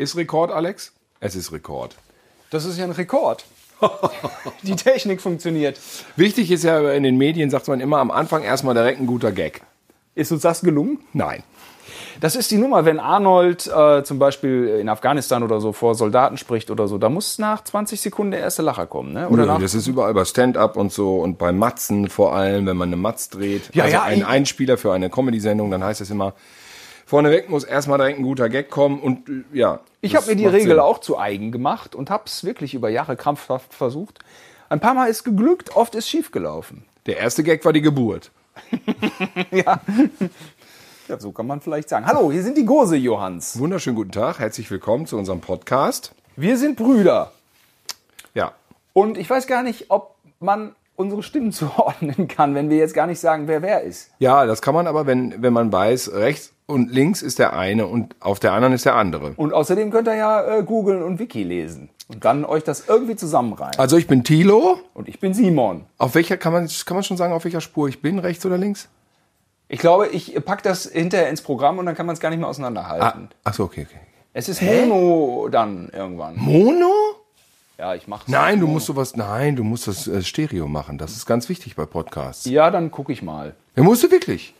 [0.00, 0.92] Ist Rekord, Alex?
[1.20, 1.94] Es ist Rekord.
[2.48, 3.44] Das ist ja ein Rekord.
[4.62, 5.78] Die Technik funktioniert.
[6.16, 9.30] Wichtig ist ja in den Medien, sagt man immer am Anfang erstmal direkt ein guter
[9.30, 9.60] Gag.
[10.14, 11.00] Ist uns das gelungen?
[11.12, 11.42] Nein.
[12.18, 16.38] Das ist die Nummer, wenn Arnold äh, zum Beispiel in Afghanistan oder so vor Soldaten
[16.38, 19.28] spricht oder so, da muss nach 20 Sekunden der erste Lacher kommen, ne?
[19.28, 22.78] Oder Nö, das ist überall bei Stand-up und so und bei Matzen vor allem, wenn
[22.78, 23.68] man eine Matz dreht.
[23.74, 26.32] Ja, also ja, ein Einspieler für eine Comedy-Sendung, dann heißt es immer,
[27.10, 29.80] vorneweg muss erstmal direkt ein guter Gag kommen und ja.
[30.00, 30.78] ich habe mir die Regel Sinn.
[30.78, 34.20] auch zu eigen gemacht und habe es wirklich über Jahre krampfhaft versucht.
[34.68, 36.84] Ein paar Mal ist geglückt, oft ist schief gelaufen.
[37.06, 38.30] Der erste Gag war die Geburt.
[39.50, 39.80] Ja.
[41.08, 42.06] ja, so kann man vielleicht sagen.
[42.06, 43.58] Hallo, hier sind die Gose Johanns.
[43.58, 46.12] Wunderschönen guten Tag, herzlich willkommen zu unserem Podcast.
[46.36, 47.32] Wir sind Brüder.
[48.34, 48.52] Ja,
[48.92, 53.08] Und ich weiß gar nicht, ob man unsere Stimmen zuordnen kann, wenn wir jetzt gar
[53.08, 54.12] nicht sagen, wer wer ist.
[54.20, 57.86] Ja, das kann man aber, wenn, wenn man weiß, rechts und links ist der eine
[57.86, 59.32] und auf der anderen ist der andere.
[59.36, 61.90] Und außerdem könnt ihr ja äh, googeln und Wiki lesen.
[62.08, 63.78] Und dann euch das irgendwie zusammenreihen.
[63.78, 64.80] Also ich bin Thilo.
[64.94, 65.84] Und ich bin Simon.
[65.98, 68.58] Auf welcher, kann man, kann man schon sagen, auf welcher Spur ich bin, rechts oder
[68.58, 68.88] links?
[69.68, 72.40] Ich glaube, ich pack das hinterher ins Programm und dann kann man es gar nicht
[72.40, 73.28] mehr auseinanderhalten.
[73.44, 74.00] Ach so, okay, okay.
[74.32, 76.36] Es ist Mono dann irgendwann.
[76.36, 76.92] Mono?
[77.78, 78.28] Ja, ich mach's.
[78.28, 80.98] Nein, du musst sowas, nein, du musst das äh, Stereo machen.
[80.98, 82.44] Das ist ganz wichtig bei Podcasts.
[82.44, 83.54] Ja, dann gucke ich mal.
[83.74, 84.54] Ja, musst du wirklich?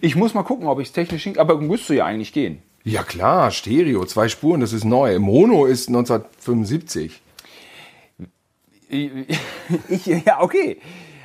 [0.00, 1.38] Ich muss mal gucken, ob ich es technisch hin...
[1.38, 2.62] Aber müsste ja eigentlich gehen.
[2.84, 5.18] Ja klar, Stereo, zwei Spuren, das ist neu.
[5.18, 7.20] Mono ist 1975.
[9.88, 10.80] Ich, ja, okay.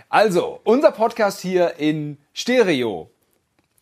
[0.08, 3.09] Also, unser Podcast hier in Stereo.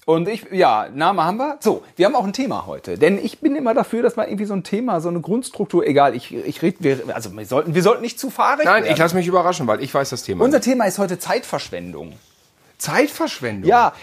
[0.06, 1.58] Und ich, ja, Name haben wir.
[1.60, 2.98] So, wir haben auch ein Thema heute.
[2.98, 6.16] Denn ich bin immer dafür, dass man irgendwie so ein Thema, so eine Grundstruktur, egal,
[6.16, 8.94] ich, ich rede, wir, also wir sollten, wir sollten nicht zu fahrig Nein, werden.
[8.94, 10.44] ich lasse mich überraschen, weil ich weiß das Thema.
[10.44, 12.14] Unser Thema ist heute Zeitverschwendung.
[12.78, 13.70] Zeitverschwendung.
[13.70, 13.94] Ja,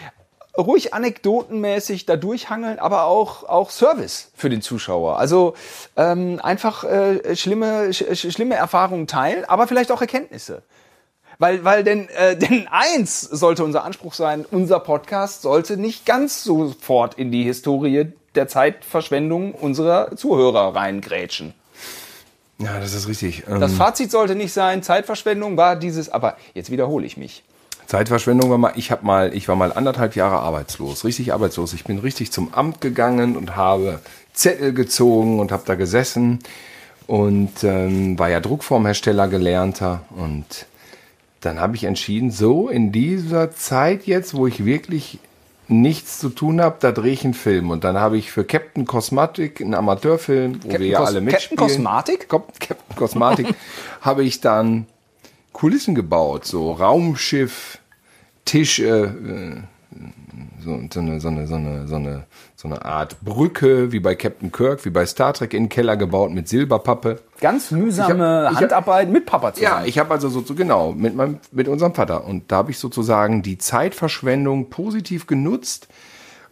[0.57, 5.19] ruhig anekdotenmäßig da durchhangeln, aber auch, auch Service für den Zuschauer.
[5.19, 5.55] Also
[5.97, 10.63] ähm, einfach äh, schlimme, sch, sch- schlimme Erfahrungen teilen, aber vielleicht auch Erkenntnisse.
[11.39, 16.45] Weil, weil denn, äh, denn eins sollte unser Anspruch sein, unser Podcast sollte nicht ganz
[16.45, 21.55] sofort in die Historie der Zeitverschwendung unserer Zuhörer reingrätschen.
[22.59, 23.45] Ja, das ist richtig.
[23.49, 27.43] Ähm, Das Fazit sollte nicht sein, Zeitverschwendung war dieses, aber jetzt wiederhole ich mich.
[27.91, 31.73] Zeitverschwendung war mal, ich habe mal, ich war mal anderthalb Jahre arbeitslos, richtig arbeitslos.
[31.73, 33.99] Ich bin richtig zum Amt gegangen und habe
[34.33, 36.39] Zettel gezogen und habe da gesessen
[37.09, 40.45] und ähm, war ja Druckformhersteller gelernter und
[41.41, 45.19] dann habe ich entschieden, so in dieser Zeit jetzt, wo ich wirklich
[45.67, 48.85] nichts zu tun habe, da drehe ich einen Film und dann habe ich für Captain
[48.87, 51.59] Cosmatic einen Amateurfilm, wo wir ja Cos- alle Captain mitspielen.
[51.59, 52.29] Cosmatic?
[52.29, 53.49] Cop- Captain Cosmatic
[54.01, 54.87] habe ich dann
[55.53, 57.79] Kulissen gebaut, so Raumschiff,
[58.51, 59.97] Tische, äh,
[60.65, 62.25] so, so, eine, so, eine, so, eine, so, eine,
[62.57, 65.97] so eine Art Brücke, wie bei Captain Kirk, wie bei Star Trek in den Keller
[65.97, 67.21] gebaut mit Silberpappe.
[67.41, 69.83] Ganz mühsame Ich hab- ich hab- Handarbeit mit Papa zusammen.
[69.83, 72.79] Ja, ich habe also so, genau mit meinem mit unserem Vater und da habe ich
[72.79, 75.87] sozusagen die Zeitverschwendung positiv genutzt,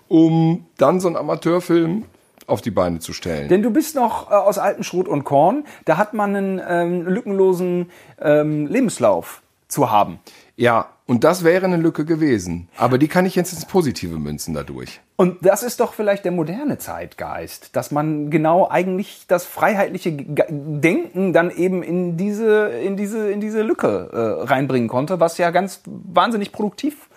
[0.06, 2.04] um dann so einen Amateurfilm
[2.46, 3.48] auf die Beine zu stellen.
[3.48, 5.64] Denn du bist noch äh, aus altem Schrot und Korn.
[5.84, 7.90] Da hat man einen ähm, lückenlosen
[8.22, 10.18] ähm, Lebenslauf zu haben.
[10.56, 12.68] Ja, und das wäre eine Lücke gewesen.
[12.76, 15.00] Aber die kann ich jetzt ins Positive münzen dadurch.
[15.16, 21.32] Und das ist doch vielleicht der moderne Zeitgeist, dass man genau eigentlich das freiheitliche Denken
[21.32, 25.80] dann eben in diese, in diese, in diese Lücke äh, reinbringen konnte, was ja ganz
[25.86, 27.08] wahnsinnig produktiv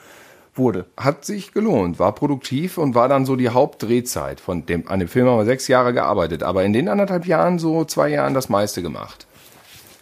[0.55, 0.85] wurde.
[0.95, 4.39] Hat sich gelohnt, war produktiv und war dann so die Hauptdrehzeit.
[4.39, 7.59] Von dem, an dem Film haben wir sechs Jahre gearbeitet, aber in den anderthalb Jahren,
[7.59, 9.27] so zwei Jahren, das meiste gemacht.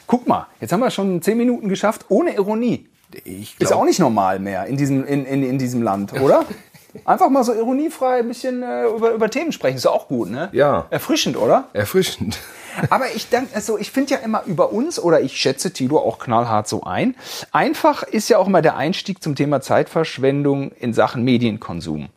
[0.06, 2.88] Guck mal, jetzt haben wir schon zehn Minuten geschafft, ohne Ironie.
[3.24, 6.46] Ich Ist auch nicht normal mehr in diesem, in, in, in diesem Land, oder?
[7.06, 10.50] Einfach mal so ironiefrei ein bisschen äh, über, über Themen sprechen, ist auch gut, ne?
[10.54, 10.88] Ja.
[10.90, 11.68] Erfrischend, oder?
[11.74, 12.40] erfrischend.
[12.90, 16.18] Aber ich denke, also ich finde ja immer über uns, oder ich schätze Tilo auch
[16.20, 17.16] knallhart so ein,
[17.52, 22.10] einfach ist ja auch immer der Einstieg zum Thema Zeitverschwendung in Sachen Medienkonsum.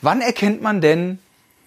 [0.00, 1.18] Wann erkennt man denn,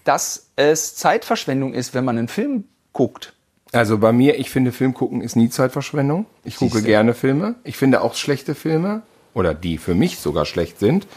[0.04, 3.34] dass es Zeitverschwendung ist, wenn man einen Film guckt?
[3.72, 6.25] Also bei mir, ich finde, Film gucken ist nie Zeitverschwendung.
[6.43, 6.87] Ich gucke Siehste.
[6.87, 7.55] gerne Filme.
[7.64, 9.02] Ich finde auch schlechte Filme
[9.34, 11.08] oder die für mich sogar schlecht sind.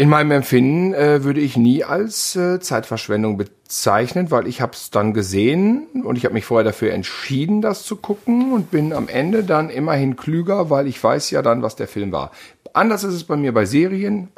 [0.00, 4.90] In meinem Empfinden äh, würde ich nie als äh, Zeitverschwendung bezeichnen, weil ich habe es
[4.90, 9.08] dann gesehen und ich habe mich vorher dafür entschieden, das zu gucken und bin am
[9.08, 12.30] Ende dann immerhin klüger, weil ich weiß ja dann, was der Film war.
[12.74, 14.28] Anders ist es bei mir bei Serien,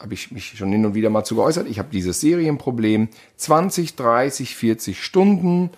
[0.00, 1.68] habe ich mich schon hin und wieder mal zu geäußert.
[1.68, 5.70] Ich habe dieses Serienproblem 20, 30, 40 Stunden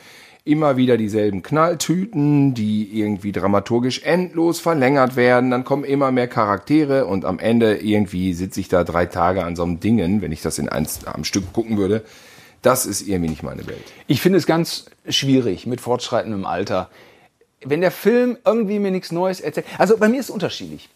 [0.47, 5.51] immer wieder dieselben Knalltüten, die irgendwie dramaturgisch endlos verlängert werden.
[5.51, 9.57] Dann kommen immer mehr Charaktere und am Ende irgendwie sitze ich da drei Tage an
[9.57, 12.05] so einem Dingen, wenn ich das in eins am Stück gucken würde.
[12.63, 13.85] Das ist irgendwie nicht meine Welt.
[14.07, 16.91] Ich finde es ganz schwierig mit fortschreitendem Alter.
[17.65, 19.67] Wenn der Film irgendwie mir nichts Neues erzählt.
[19.79, 20.89] Also bei mir ist es unterschiedlich.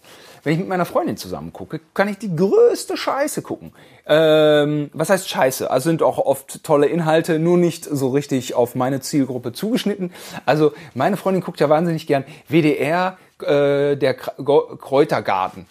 [0.42, 3.72] Wenn ich mit meiner Freundin zusammen gucke, kann ich die größte Scheiße gucken.
[4.06, 5.70] Ähm, was heißt Scheiße?
[5.70, 10.12] Also sind auch oft tolle Inhalte, nur nicht so richtig auf meine Zielgruppe zugeschnitten.
[10.46, 15.66] Also meine Freundin guckt ja wahnsinnig gern WDR, äh, der Kr- Kräutergarten.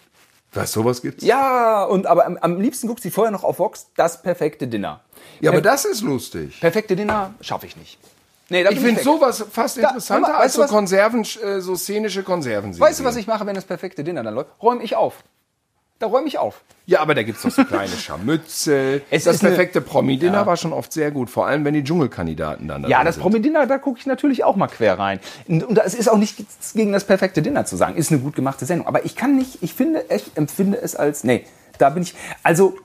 [0.52, 1.24] Was, sowas gibt's?
[1.24, 5.00] Ja, und aber am, am liebsten guckt sie vorher noch auf Vox das perfekte Dinner.
[5.40, 6.58] Ja, aber das ist lustig.
[6.60, 7.98] Perfekte Dinner schaffe ich nicht.
[8.50, 10.70] Nee, da Ich finde sowas fast interessanter hör mal, als so was?
[10.70, 12.78] Konserven, äh, so szenische Konserven.
[12.78, 14.50] Weißt du, was ich mache, wenn das perfekte Dinner dann läuft?
[14.60, 15.22] Räume ich auf.
[16.00, 16.62] Da räume ich auf.
[16.86, 19.02] Ja, aber da gibt's doch so kleine Scharmützel.
[19.10, 22.82] Es das perfekte Promi-Dinner war schon oft sehr gut, vor allem wenn die Dschungelkandidaten dann
[22.82, 23.18] da Ja, das.
[23.18, 25.20] Promi-Dinner, da gucke ich natürlich auch mal quer rein.
[25.46, 27.96] Und es ist auch nichts gegen das perfekte Dinner zu sagen.
[27.96, 28.86] Ist eine gut gemachte Sendung.
[28.88, 31.44] Aber ich kann nicht, ich finde, ich empfinde es als, nee,
[31.76, 32.76] da bin ich, also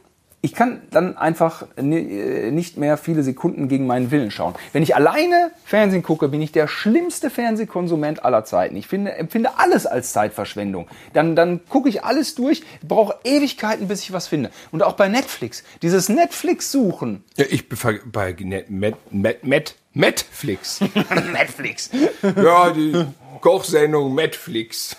[0.46, 4.54] ich kann dann einfach ni- nicht mehr viele Sekunden gegen meinen Willen schauen.
[4.74, 8.76] Wenn ich alleine Fernsehen gucke, bin ich der schlimmste Fernsehkonsument aller Zeiten.
[8.76, 10.88] Ich finde, empfinde alles als Zeitverschwendung.
[11.14, 14.52] Dann, dann gucke ich alles durch, brauche Ewigkeiten, bis ich was finde.
[14.72, 15.64] Und auch bei Netflix.
[15.82, 17.24] Dieses Netflix-Suchen.
[17.38, 20.80] Ja, ich befa- bei Net, Met, Met, Met, Netflix.
[21.34, 21.90] Netflix.
[22.22, 23.06] ja, die
[23.42, 24.96] Kochsendung Netflix.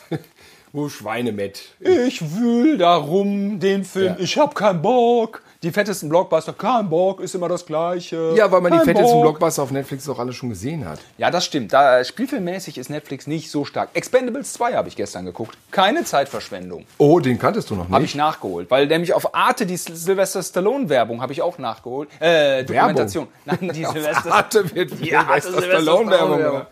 [0.76, 1.62] Wo Schweine met.
[1.80, 4.16] Ich wühl darum den Film.
[4.18, 4.22] Ja.
[4.22, 5.40] Ich hab keinen Bock.
[5.62, 8.34] Die fettesten Blockbuster, kein Bock, ist immer das Gleiche.
[8.36, 9.22] Ja, weil man die Kein fettesten Bock.
[9.22, 10.98] Blockbuster auf Netflix doch alle schon gesehen hat.
[11.18, 11.72] Ja, das stimmt.
[11.72, 13.88] Da spielfilmmäßig ist Netflix nicht so stark.
[13.94, 15.56] Expendables 2 habe ich gestern geguckt.
[15.70, 16.84] Keine Zeitverschwendung.
[16.98, 18.10] Oh, den kanntest du noch Habe nicht.
[18.10, 18.70] ich nachgeholt.
[18.70, 22.08] Weil nämlich auf Arte die Sylvester Stallone-Werbung habe ich auch nachgeholt.
[22.20, 23.28] Äh, Dokumentation.
[23.44, 24.32] Nein, die Sylvester.
[24.32, 26.62] Arte wird Ja, Sylvester Sylvester Stallone-Werbung.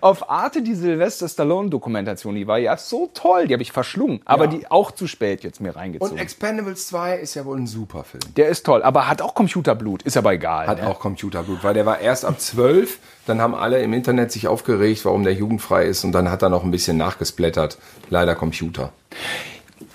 [0.00, 4.20] Auf Arte die Sylvester Stallone-Dokumentation, die war ja so toll, die habe ich verschlungen.
[4.24, 4.50] Aber Ja.
[4.50, 6.18] die auch zu spät jetzt mir Und reingezogen.
[6.18, 8.13] Expendables 2 ist ja wohl ein super Film.
[8.36, 10.66] Der ist toll, aber hat auch Computerblut, ist aber egal.
[10.66, 10.88] Hat ne?
[10.88, 12.98] auch Computerblut, weil der war erst ab 12.
[13.26, 16.04] Dann haben alle im Internet sich aufgeregt, warum der jugendfrei ist.
[16.04, 17.78] Und dann hat er noch ein bisschen nachgesplättert.
[18.10, 18.92] Leider Computer.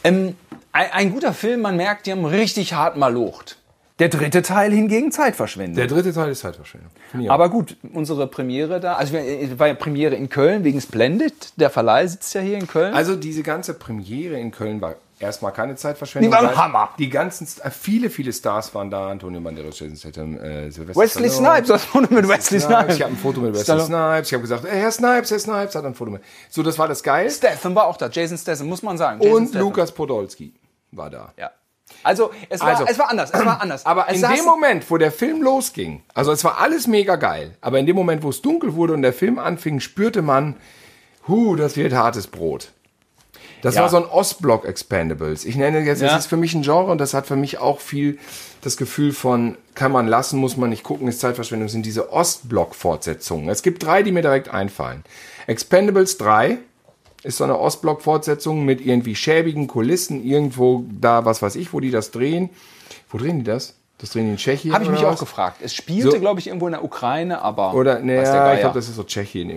[0.03, 0.35] Ähm,
[0.71, 3.57] ein, ein guter Film, man merkt, die haben richtig hart malocht.
[3.99, 5.75] Der dritte Teil hingegen Zeitverschwendung.
[5.75, 6.89] Der dritte Teil ist Zeitverschwendung.
[7.27, 11.33] Aber gut, unsere Premiere da, also wir- es war ja Premiere in Köln wegen Splendid.
[11.57, 12.93] Der Verleih sitzt ja hier in Köln.
[12.93, 16.31] Also diese ganze Premiere in Köln war erstmal keine Zeitverschwendung.
[16.31, 16.89] Die war ein weil Hammer.
[16.97, 19.09] Die ganzen, äh, viele, viele Stars waren da.
[19.09, 21.53] Antonio Banderas, Jason Statham, äh, Sylvester Wesley Stallone.
[21.55, 22.95] Snipes, das Foto mit Wesley Snipes.
[22.95, 23.79] Ich habe ein Foto mit Wesley.
[23.81, 24.27] Snipes.
[24.27, 26.21] Ich habe gesagt, ey, Herr Snipes, Herr Snipes hat ein Foto mit.
[26.49, 27.29] So, das war das geil.
[27.29, 29.21] Statham war auch da, Jason Statham, muss man sagen.
[29.21, 29.61] Jason Und Statham.
[29.67, 30.53] Lukas Podolski
[30.91, 31.33] war da.
[31.37, 31.51] Ja.
[32.03, 33.85] Also es, war, Also- es war anders, es war anders.
[33.85, 37.57] Aber es in dem Moment, wo der Film losging, also es war alles mega geil,
[37.61, 40.55] aber in dem Moment, wo es dunkel wurde und der Film anfing, spürte man,
[41.27, 42.71] hu, das wird hartes Brot.
[43.61, 43.81] Das Ja.
[43.81, 45.43] war so ein Ostblock Expendables.
[45.45, 46.17] Ich nenne jetzt, das Ja.
[46.17, 48.17] ist für mich ein Genre und das hat für mich auch viel
[48.61, 53.49] das Gefühl von, kann man lassen, muss man nicht gucken, ist Zeitverschwendung, sind diese Ostblock-Fortsetzungen.
[53.49, 55.03] Es gibt drei, die mir direkt einfallen.
[55.47, 56.57] Expendables 3
[57.23, 61.91] ist so eine Ostblock-Fortsetzung mit irgendwie schäbigen Kulissen, irgendwo da, was weiß ich, wo die
[61.91, 62.49] das drehen.
[63.09, 63.75] Wo drehen die das?
[63.97, 64.73] Das drehen die in Tschechien?
[64.73, 65.19] Habe ich mich oder auch was?
[65.19, 65.57] gefragt.
[65.61, 66.19] Es spielte, So.
[66.19, 67.73] glaube ich, irgendwo in der Ukraine, aber.
[67.73, 69.49] Oder, naja, ich glaube, das ist so Tschechien.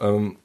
[0.00, 0.36] Ähm,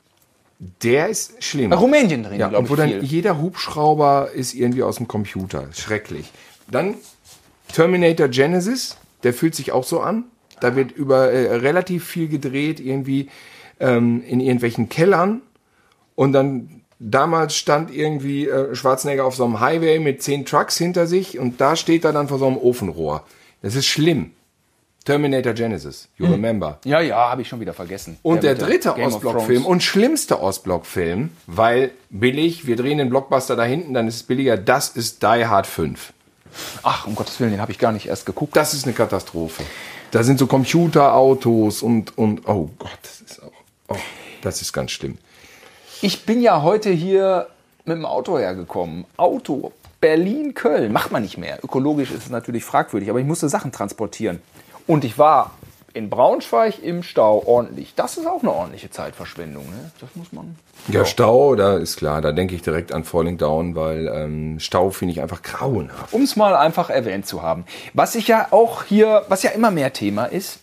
[0.84, 1.74] der ist schlimm.
[1.74, 3.04] Rumänien drehen, Ja, glaube und wo ich, dann viel.
[3.04, 5.68] jeder Hubschrauber ist irgendwie aus dem Computer.
[5.74, 6.32] Schrecklich.
[6.70, 6.96] Dann
[7.74, 10.26] Terminator Genesis, der fühlt sich auch so an.
[10.60, 13.30] Da wird über äh, relativ viel gedreht, irgendwie
[13.80, 15.42] ähm, in irgendwelchen Kellern.
[16.14, 21.08] Und dann damals stand irgendwie äh, Schwarzenegger auf so einem Highway mit zehn Trucks hinter
[21.08, 23.26] sich und da steht er dann vor so einem Ofenrohr.
[23.64, 24.32] Das ist schlimm.
[25.04, 26.80] Terminator Genesis, you remember.
[26.86, 28.18] Ja, ja, habe ich schon wieder vergessen.
[28.22, 33.64] Und der mit dritte Ostblock-Film und schlimmste Ostblock-Film, weil billig, wir drehen den Blockbuster da
[33.64, 36.14] hinten, dann ist es billiger, das ist Die Hard 5.
[36.84, 38.56] Ach, um Gottes Willen, den habe ich gar nicht erst geguckt.
[38.56, 39.64] Das ist eine Katastrophe.
[40.12, 43.52] Da sind so Computerautos und, und, oh Gott, das ist auch,
[43.88, 43.98] oh,
[44.42, 45.18] das ist ganz schlimm.
[46.02, 47.48] Ich bin ja heute hier
[47.86, 49.06] mit dem Auto hergekommen.
[49.18, 50.92] Auto, Berlin, Köln.
[50.92, 51.60] Macht man nicht mehr.
[51.64, 54.42] Ökologisch ist es natürlich fragwürdig, aber ich musste Sachen transportieren.
[54.92, 55.52] Und ich war
[55.94, 57.94] in Braunschweig im Stau ordentlich.
[57.96, 59.64] Das ist auch eine ordentliche Zeitverschwendung.
[59.64, 59.90] Ne?
[60.02, 60.58] Das muss man.
[60.90, 64.90] Ja, Stau, da ist klar, da denke ich direkt an Falling Down, weil ähm, Stau
[64.90, 66.12] finde ich einfach grauenhaft.
[66.12, 67.64] Um es mal einfach erwähnt zu haben.
[67.94, 70.60] Was ich ja auch hier, was ja immer mehr Thema ist,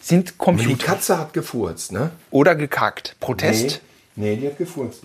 [0.00, 2.12] sind Die Computer Katze hat gefurzt, ne?
[2.30, 3.16] oder gekackt.
[3.18, 3.80] Protest.
[4.14, 5.02] Nee, die hat gefurzt.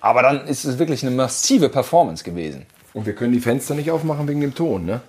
[0.00, 2.64] Aber dann ist es wirklich eine massive Performance gewesen.
[2.94, 5.00] Und wir können die Fenster nicht aufmachen wegen dem Ton, ne?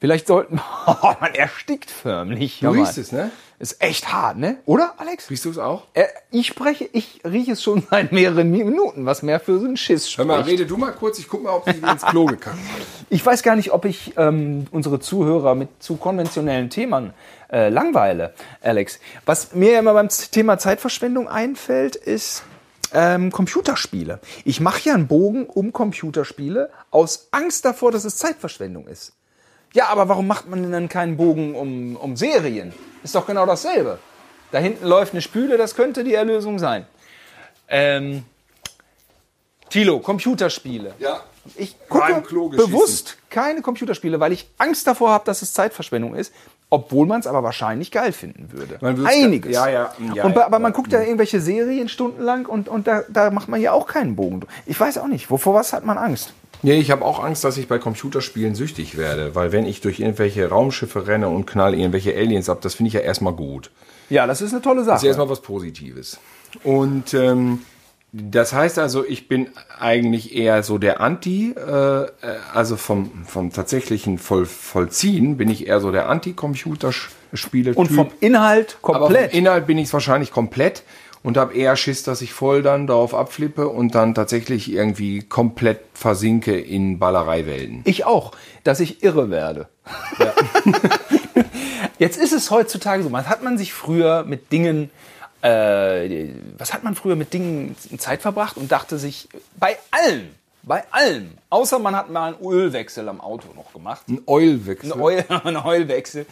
[0.00, 0.60] Vielleicht sollten.
[0.86, 2.60] Oh, man erstickt förmlich.
[2.60, 3.30] Du Hör riechst es, ne?
[3.58, 4.56] Ist echt hart, ne?
[4.64, 5.28] Oder, Alex?
[5.28, 5.82] Riechst du es auch?
[5.92, 9.76] Äh, ich spreche, ich rieche es schon seit mehreren Minuten, was mehr für so einen
[9.76, 10.28] Schiss Hör spricht.
[10.28, 12.86] mal, rede du mal kurz, ich guck mal, ob sie ins Klo gekackt hat.
[13.10, 17.14] Ich weiß gar nicht, ob ich ähm, unsere Zuhörer mit zu konventionellen Themen
[17.50, 19.00] äh, langweile, Alex.
[19.24, 22.42] Was mir ja immer beim Thema Zeitverschwendung einfällt, ist
[22.92, 24.20] ähm, Computerspiele.
[24.44, 29.14] Ich mache ja einen Bogen um Computerspiele aus Angst davor, dass es Zeitverschwendung ist.
[29.74, 32.72] Ja, aber warum macht man denn dann keinen Bogen um, um Serien?
[33.02, 33.98] Ist doch genau dasselbe.
[34.50, 36.86] Da hinten läuft eine Spüle, das könnte die Erlösung sein.
[37.68, 38.24] Ähm,
[39.68, 40.94] Tilo, Computerspiele.
[40.98, 41.20] Ja.
[41.56, 42.22] Ich gucke
[42.56, 46.32] bewusst keine Computerspiele, weil ich Angst davor habe, dass es Zeitverschwendung ist,
[46.70, 48.78] obwohl man es aber wahrscheinlich geil finden würde.
[49.06, 49.54] Einiges.
[49.54, 53.30] ja, ja, ja, und, aber man guckt ja irgendwelche Serien stundenlang und, und da, da
[53.30, 54.42] macht man ja auch keinen Bogen.
[54.66, 56.34] Ich weiß auch nicht, wovor was hat man Angst?
[56.62, 60.00] Nee, ich habe auch Angst, dass ich bei Computerspielen süchtig werde, weil wenn ich durch
[60.00, 63.70] irgendwelche Raumschiffe renne und knall irgendwelche Aliens ab, das finde ich ja erstmal gut.
[64.10, 64.94] Ja, das ist eine tolle Sache.
[64.94, 66.18] Das ist erstmal was Positives.
[66.64, 67.60] Und ähm,
[68.12, 69.48] das heißt also, ich bin
[69.78, 72.06] eigentlich eher so der Anti, äh,
[72.54, 77.74] also vom, vom tatsächlichen Voll, Vollziehen bin ich eher so der Anti-Computerspiele.
[77.74, 79.30] und vom Inhalt Aber komplett.
[79.32, 80.84] vom Inhalt bin ich es wahrscheinlich komplett
[81.22, 85.80] und habe eher Schiss, dass ich voll dann darauf abflippe und dann tatsächlich irgendwie komplett
[85.94, 87.82] versinke in Ballereiwelten.
[87.84, 88.32] Ich auch,
[88.64, 89.68] dass ich irre werde.
[91.98, 94.90] Jetzt ist es heutzutage so, was hat man sich früher mit Dingen,
[95.42, 100.28] äh, was hat man früher mit Dingen Zeit verbracht und dachte sich, bei allem,
[100.62, 104.92] bei allem, außer man hat mal einen Ölwechsel am Auto noch gemacht, Ein Oilwechsel.
[104.92, 106.26] einen, Oil, einen Oilwechsel,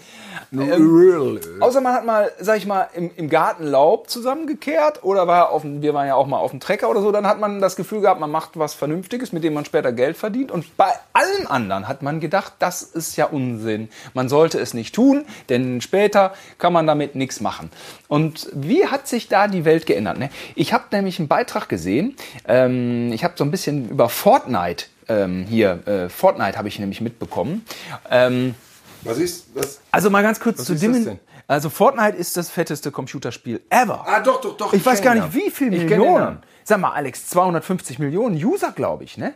[0.52, 1.40] Öl.
[1.60, 5.62] Außer man hat mal, sag ich mal, im, im Garten Laub zusammengekehrt oder war auf
[5.64, 8.00] wir waren ja auch mal auf dem Trecker oder so, dann hat man das Gefühl
[8.00, 10.52] gehabt, man macht was Vernünftiges, mit dem man später Geld verdient.
[10.52, 13.88] Und bei allen anderen hat man gedacht, das ist ja Unsinn.
[14.14, 17.70] Man sollte es nicht tun, denn später kann man damit nichts machen.
[18.08, 20.18] Und wie hat sich da die Welt geändert?
[20.18, 20.30] Ne?
[20.54, 25.46] Ich habe nämlich einen Beitrag gesehen, ähm, ich habe so ein bisschen über Fortnite ähm,
[25.48, 27.64] hier, äh, Fortnite habe ich nämlich mitbekommen.
[28.10, 28.54] Ähm,
[29.02, 29.80] Was ist das?
[29.92, 31.04] also mal ganz kurz Was zu dimmen.
[31.04, 31.20] denn?
[31.48, 34.04] Also Fortnite ist das fetteste Computerspiel ever.
[34.06, 34.72] Ah, doch, doch, doch.
[34.72, 36.14] ich weiß kenn gar nicht, wie Ich den Millionen.
[36.24, 36.38] Namen.
[36.64, 39.34] Sag mal, Alex, 250 Millionen User, glaube ich, ne?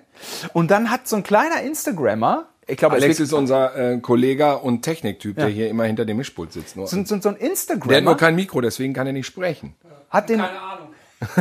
[0.53, 4.83] Und dann hat so ein kleiner Instagrammer, ich glaube, Alex ist unser äh, Kollege und
[4.83, 6.77] Techniktyp, der hier immer hinter dem Mischpult sitzt.
[6.77, 6.87] Nur.
[6.87, 9.75] so, so, so ein Der hat nur Instagrammer kein Mikro, deswegen kann er nicht sprechen.
[10.09, 10.39] hat den.
[10.39, 10.89] Keine Ahnung.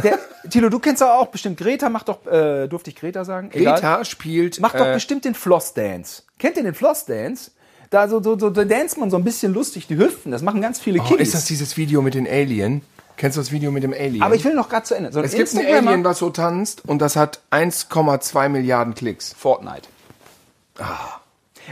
[0.04, 0.20] Der,
[0.50, 3.50] Tilo, du kennst doch auch bestimmt Greta, macht doch, äh, durfte ich Greta sagen?
[3.54, 3.76] Egal.
[3.76, 4.60] Greta spielt.
[4.60, 6.24] Macht doch äh, bestimmt den Floss Dance.
[6.38, 7.52] Kennt ihr den Floss Dance?
[7.90, 10.32] Da so, so, so, da dance man so ein bisschen lustig die Hüften.
[10.32, 11.30] Das machen ganz viele oh, Kiddies.
[11.30, 12.82] ist das dieses Video mit den Alien?
[13.18, 14.22] Kennst du das Video mit dem Alien?
[14.22, 15.12] Aber ich will noch gerade zu Ende.
[15.12, 19.34] So es gibt ein Alien, was so tanzt und das hat 1,2 Milliarden Klicks.
[19.34, 19.90] Fortnite.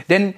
[0.08, 0.34] Denn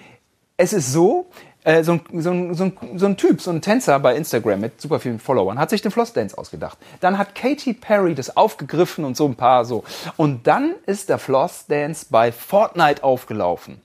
[0.56, 1.26] es ist so,
[1.64, 4.60] äh, so, ein, so, ein, so, ein, so ein Typ, so ein Tänzer bei Instagram
[4.60, 6.78] mit super vielen Followern, hat sich den Floss Dance ausgedacht.
[7.00, 9.84] Dann hat Katy Perry das aufgegriffen und so ein paar so.
[10.16, 13.80] Und dann ist der Floss Dance bei Fortnite aufgelaufen.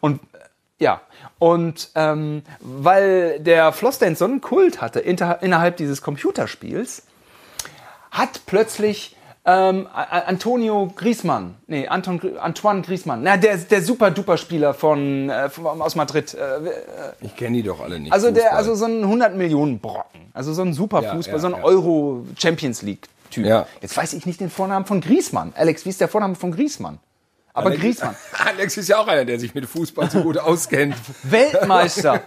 [0.00, 0.38] Und äh,
[0.80, 1.02] ja,
[1.38, 7.04] und ähm, weil der Floss Dance so einen Kult hatte innerhalb dieses Computerspiels,
[8.10, 15.48] hat plötzlich ähm, Antonio Griezmann, nee, Anton, Antoine Griezmann, na, der, der super-duper-Spieler von, äh,
[15.48, 16.34] von, aus Madrid.
[16.34, 16.60] Äh,
[17.22, 18.12] Ich kenne die doch alle nicht.
[18.12, 20.30] also, der, also so ein 100 Millionen Brocken.
[20.34, 21.62] Also so ein super Ja, Fußball, ja, so ein ja.
[21.64, 23.46] Euro-Champions League-Typ.
[23.46, 23.66] Ja.
[23.80, 25.52] Jetzt weiß ich nicht den Vornamen von Griezmann.
[25.56, 26.98] Alex, wie ist der Vorname von Griezmann?
[27.52, 28.14] Aber Griezmann.
[28.46, 30.94] Alex ist ja auch einer, der sich mit Fußball so gut auskennt.
[31.24, 32.20] Weltmeister.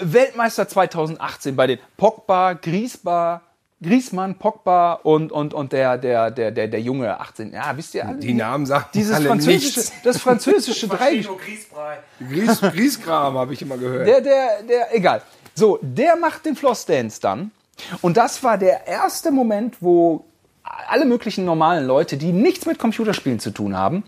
[0.00, 3.40] Weltmeister 2018 bei den Pogba, Griezmann,
[3.82, 7.52] Griezmann, Pogba und, und, und der, der, der, der, der junge 18.
[7.52, 8.18] Ja, wisst ihr alle?
[8.18, 9.92] Die Namen sagen Dieses alle französische, nichts.
[10.02, 11.24] das französische Drei.
[12.28, 14.06] Grieß, Grießkram habe ich immer gehört.
[14.06, 15.22] Der, der, der, egal.
[15.54, 17.50] So, der macht den Floss Dance dann.
[18.00, 20.24] Und das war der erste Moment, wo
[20.62, 24.04] alle möglichen normalen Leute, die nichts mit Computerspielen zu tun haben,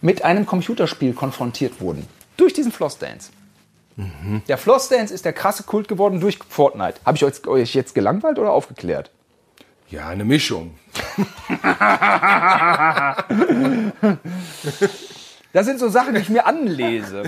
[0.00, 2.06] mit einem Computerspiel konfrontiert wurden.
[2.36, 2.98] Durch diesen Floss
[3.96, 4.42] Dance.
[4.48, 6.94] Der Floss Dance ist der krasse Kult geworden durch Fortnite.
[7.04, 9.10] Habe ich euch- euch jetzt gelangweilt oder aufgeklärt?
[9.90, 10.74] Ja, eine Mischung.
[15.52, 17.22] Das sind so Sachen, die ich mir anlese.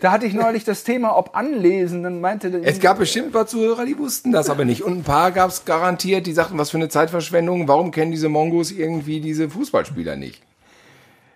[0.00, 3.46] Da hatte ich neulich das Thema, ob anlesen, dann meinte Es gab bestimmt ein paar
[3.46, 4.82] Zuhörer, die wussten das aber nicht.
[4.82, 7.68] Und ein paar gab es garantiert, die sagten, was für eine Zeitverschwendung.
[7.68, 10.42] Warum kennen diese Mongos irgendwie diese Fußballspieler nicht?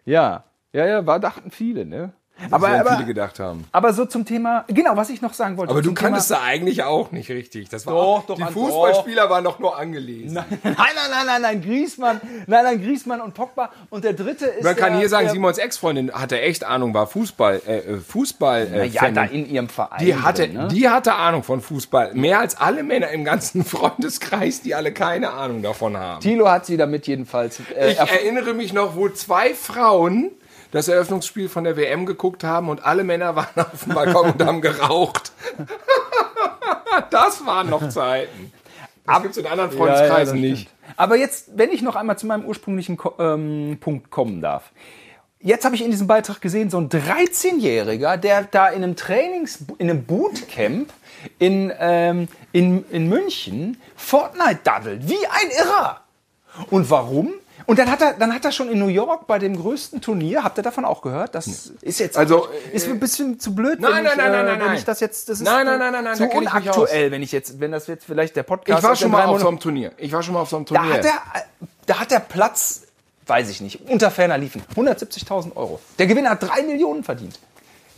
[0.06, 2.14] Ja, ja, ja, war, dachten viele, ne?
[2.50, 3.64] Aber, aber, viele gedacht haben.
[3.72, 5.70] aber so zum Thema, genau, was ich noch sagen wollte.
[5.72, 7.68] Aber du kanntest Thema, da eigentlich auch nicht richtig.
[7.68, 10.34] Das war Doch, doch, die an- Fußballspieler waren doch nur angelesen.
[10.34, 10.76] Nein, nein,
[11.10, 13.70] nein, nein, nein, Griezmann, nein, nein, Griezmann und Pogba.
[13.90, 14.64] Und der dritte ist.
[14.64, 17.96] Man kann der, hier sagen, der, Simons Ex-Freundin hatte echt Ahnung, war Fußball, äh, äh,
[17.98, 18.68] Fußball.
[18.72, 19.14] Äh, Ja, Fan.
[19.14, 20.04] da in ihrem Verein.
[20.04, 20.68] die hatte, ne?
[20.70, 22.14] die hatte Ahnung von Fußball.
[22.14, 23.64] Mehr als alle Männer im ganzen
[24.00, 26.20] Freundeskreis, die alle keine Ahnung davon haben.
[26.20, 27.60] Thilo hat sie damit jedenfalls.
[27.76, 30.30] Äh, Ich erinnere mich noch, wo zwei Frauen
[30.70, 34.44] das Eröffnungsspiel von der WM geguckt haben und alle Männer waren auf dem Balkon und
[34.44, 35.32] haben geraucht.
[37.10, 38.52] das waren noch Zeiten.
[39.06, 40.70] Das gibt es in anderen Ja, Freundeskreisen ja, das nicht.
[40.96, 44.70] Aber jetzt, wenn ich noch einmal zu meinem ursprünglichen Ko ähm, Punkt kommen darf.
[45.42, 49.64] Jetzt habe ich in diesem Beitrag gesehen, so ein 13-Jähriger, der da in einem Trainings,
[49.78, 50.92] in einem Bootcamp
[51.38, 55.08] in, ähm, in, in München Fortnite daddelt.
[55.08, 56.00] Wie ein Irrer.
[56.68, 57.32] Und warum?
[57.70, 60.42] Und dann hat er, dann hat er schon in New York bei dem größten Turnier,
[60.42, 61.36] habt ihr davon auch gehört?
[61.36, 64.60] Das ist jetzt Also, ist ein bisschen zu blöd, Nein, wenn, nein, ich, nein, nein,
[64.60, 67.12] äh, nein, ich das jetzt, das ist Nein, nein, nein, nein, nein, zu da unaktuell,
[67.12, 69.40] wenn ich jetzt, wenn das jetzt vielleicht der Podcast Ich war schon mal drei auf
[69.40, 69.92] so einem Turnier.
[69.98, 70.94] Ich war schon mal auf so einem da Turnier.
[70.94, 71.22] hat, er,
[71.86, 72.82] da hat der Platz,
[73.28, 75.78] weiß ich nicht, unter ferner liefen, 170.000 Euro.
[75.96, 77.38] Der Gewinner hat 3 Millionen verdient.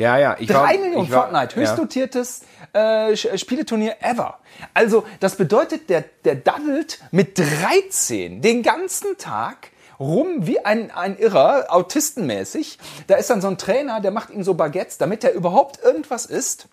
[0.02, 0.36] Ja, ja.
[0.38, 1.76] Ich 3 war, Millionen ich war, Fortnite, höchst ja.
[1.76, 2.40] dotiertes
[2.72, 2.78] äh,
[3.12, 4.38] Sch- Spieleturnier ever.
[4.74, 11.16] Also, das bedeutet, der, der daddelt mit 13 den ganzen Tag rum wie ein, ein
[11.18, 12.78] Irrer, autistenmäßig.
[13.06, 16.26] Da ist dann so ein Trainer, der macht ihm so Baguettes, damit er überhaupt irgendwas
[16.26, 16.66] isst.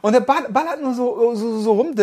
[0.00, 1.94] Und der ball- ballert nur so, so, so rum.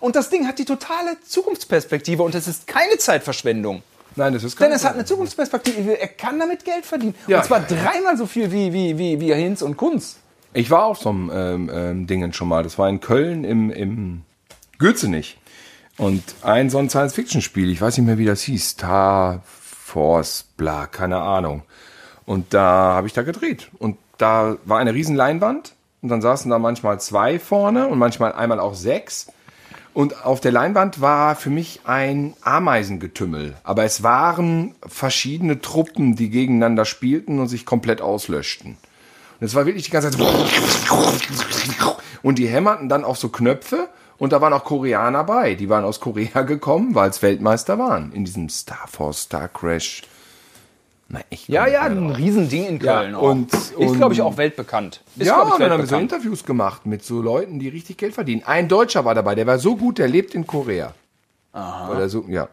[0.00, 3.82] Und das Ding hat die totale Zukunftsperspektive und es ist keine Zeitverschwendung.
[4.16, 6.00] Nein, das ist Denn kein es hat eine Zukunftsperspektive.
[6.00, 7.14] Er kann damit Geld verdienen.
[7.26, 7.38] Ja.
[7.38, 10.18] Und zwar dreimal so viel wie, wie, wie, wie Hinz und Kunz.
[10.54, 12.62] Ich war auf so einem ähm, ähm, Dingen schon mal.
[12.62, 14.22] Das war in Köln im, im
[14.78, 15.38] Gürzenich.
[15.98, 18.70] Und ein so ein Science-Fiction-Spiel, ich weiß nicht mehr, wie das hieß.
[18.70, 21.62] Star Force, bla, keine Ahnung.
[22.24, 23.70] Und da habe ich da gedreht.
[23.78, 25.74] Und da war eine riesen Leinwand.
[26.02, 29.28] Und dann saßen da manchmal zwei vorne und manchmal einmal auch sechs.
[29.94, 33.54] Und auf der Leinwand war für mich ein Ameisengetümmel.
[33.62, 38.78] Aber es waren verschiedene Truppen, die gegeneinander spielten und sich komplett auslöschten.
[39.40, 40.20] Und es war wirklich die ganze Zeit.
[42.22, 43.88] Und die hämmerten dann auf so Knöpfe.
[44.16, 45.56] Und da waren auch Koreaner bei.
[45.56, 48.12] Die waren aus Korea gekommen, weil es Weltmeister waren.
[48.12, 50.02] In diesem Star Force, Star Crash.
[51.14, 51.46] Na, echt.
[51.48, 53.12] Ja, ja, ein Riesending in Köln.
[53.12, 53.22] Ja, auch.
[53.30, 55.02] und- ist, glaube ich, auch weltbekannt.
[55.16, 56.02] Ist, ja, ich, und dann haben wir so weltbekannt.
[56.12, 58.42] Interviews gemacht mit so Leuten, die richtig Geld verdienen.
[58.46, 60.94] Ein Deutscher war dabei, der war so gut, der lebt in Korea.
[61.52, 61.90] Aha.
[61.92, 62.48] Oder so, ja.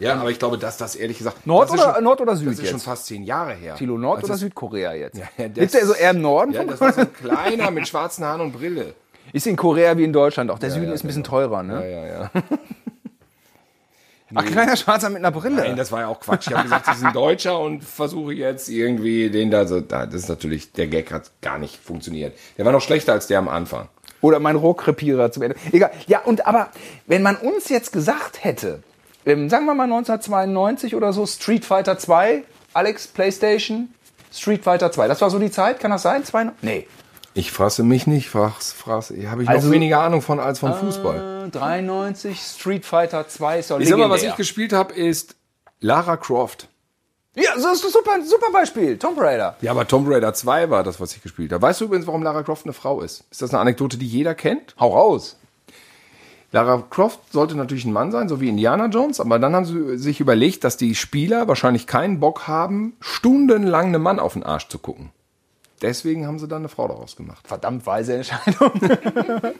[0.00, 1.46] Ja, aber ich glaube, dass das ehrlich gesagt.
[1.46, 2.84] Nord das oder, schon, Nord oder Süd Das ist schon jetzt?
[2.84, 3.76] fast zehn Jahre her.
[3.76, 5.16] Thilo, Nord Also oder das- Südkorea jetzt?
[5.16, 6.52] Ja, das- Lebt er so eher im Norden?
[6.52, 8.94] Ja, das war so ein kleiner mit schwarzen Haaren und Brille.
[9.32, 10.50] ist in Korea wie in Deutschland.
[10.50, 11.88] Auch der Süden ja, ist ein bisschen teurer, ne?
[11.88, 12.30] Ja, ja, ja.
[14.34, 15.56] Ach, kleiner Schwarzer mit einer Brille.
[15.62, 16.48] Nein, das war ja auch Quatsch.
[16.48, 19.80] Ich habe gesagt, das ist ein Deutscher und versuche jetzt irgendwie den da so.
[19.80, 22.36] da- Das ist natürlich, der Gag hat gar nicht funktioniert.
[22.58, 23.88] Der war noch schlechter als der am Anfang.
[24.22, 25.56] Oder mein Rohkrepierer zum Ende.
[25.72, 25.90] Egal.
[26.08, 26.70] Ja, und aber,
[27.06, 28.82] wenn man uns jetzt gesagt hätte,
[29.24, 33.90] ähm, sagen wir mal 1992 oder so, Street Fighter 2, Alex, Playstation,
[34.32, 35.06] Street Fighter 2.
[35.08, 36.24] Das war so die Zeit, kann das sein?
[36.24, 36.86] Zwei, nee.
[37.38, 38.54] Ich fasse mich nicht, frage
[39.14, 41.44] ich, habe ich Also- noch weniger Ahnung von als vom Fußball.
[41.48, 44.30] Äh, 93, Street Fighter 2 ist doch Ich sag mal, was legendär.
[44.30, 45.36] ich gespielt habe, ist
[45.80, 46.68] Lara Croft.
[47.34, 48.96] Ja, so ist ein super, super Beispiel.
[48.96, 49.56] Tomb Raider.
[49.60, 51.60] Ja, aber Tomb Raider 2 war das, was ich gespielt habe.
[51.60, 53.24] Weißt du übrigens, warum Lara Croft eine Frau ist?
[53.30, 54.74] Ist das eine Anekdote, die jeder kennt?
[54.80, 55.36] Hau raus.
[56.52, 59.98] Lara Croft sollte natürlich ein Mann sein, so wie Indiana Jones, aber dann haben sie
[59.98, 64.68] sich überlegt, dass die Spieler wahrscheinlich keinen Bock haben, stundenlang einem Mann auf den Arsch
[64.68, 65.10] zu gucken.
[65.82, 67.46] Deswegen haben sie dann eine Frau daraus gemacht.
[67.46, 68.70] Verdammt weise Entscheidung.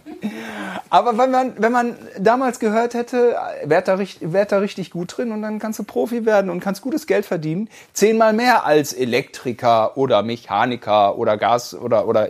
[0.90, 5.32] Aber wenn man, wenn man damals gehört hätte, werd da, werd da richtig gut drin
[5.32, 9.96] und dann kannst du Profi werden und kannst gutes Geld verdienen, zehnmal mehr als Elektriker
[9.96, 12.28] oder Mechaniker oder Gas oder, oder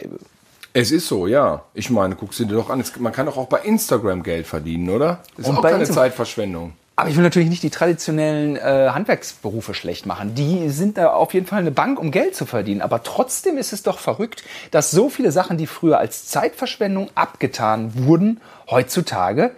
[0.72, 1.62] Es ist so, ja.
[1.74, 2.80] Ich meine, guckst du dir doch an.
[2.80, 5.20] Es- Man kann doch auch bei Instagram Geld verdienen, oder?
[5.36, 6.72] Ist Und auch keine Instagram- Zeitverschwendung.
[6.98, 10.34] Aber ich will natürlich nicht die traditionellen äh, Handwerksberufe schlecht machen.
[10.34, 12.80] Die sind da auf jeden Fall eine Bank, um Geld zu verdienen.
[12.80, 17.92] Aber trotzdem ist es doch verrückt, dass so viele Sachen, die früher als Zeitverschwendung abgetan
[18.06, 19.52] wurden, heutzutage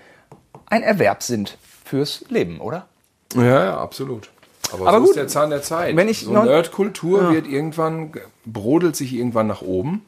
[0.66, 2.86] ein Erwerb sind fürs Leben, oder?
[3.36, 4.30] Ja, ja, absolut.
[4.72, 5.96] Aber, Aber so gut, ist der Zahn der Zeit.
[5.96, 8.12] wenn ich so Nerdkultur wird irgendwann,
[8.44, 10.04] brodelt sich irgendwann nach oben.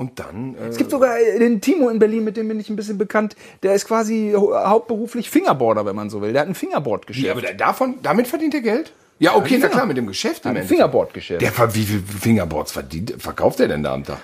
[0.00, 2.76] Und dann, äh, Es gibt sogar den Timo in Berlin, mit dem bin ich ein
[2.76, 3.36] bisschen bekannt.
[3.62, 6.32] Der ist quasi hau- hauptberuflich Fingerboarder, wenn man so will.
[6.32, 7.26] Der hat ein Fingerboard-Geschäft.
[7.26, 8.92] ja, aber der- davon, damit verdient er Geld?
[9.18, 10.62] Ja, okay, na Finger- klar, mit dem Geschäft ein.
[10.64, 11.42] Fingerboard-Geschäft.
[11.42, 14.20] Der, wie viel Fingerboards verdient, verkauft er denn da am Tag?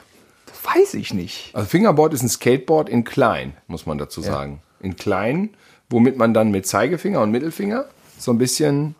[0.46, 1.50] Das weiß ich nicht.
[1.54, 4.62] Also Fingerboard ist ein Skateboard in klein, muss man dazu sagen.
[4.80, 5.50] In klein,
[5.90, 7.84] womit man dann mit Zeigefinger und Mittelfinger
[8.18, 8.94] so ein bisschen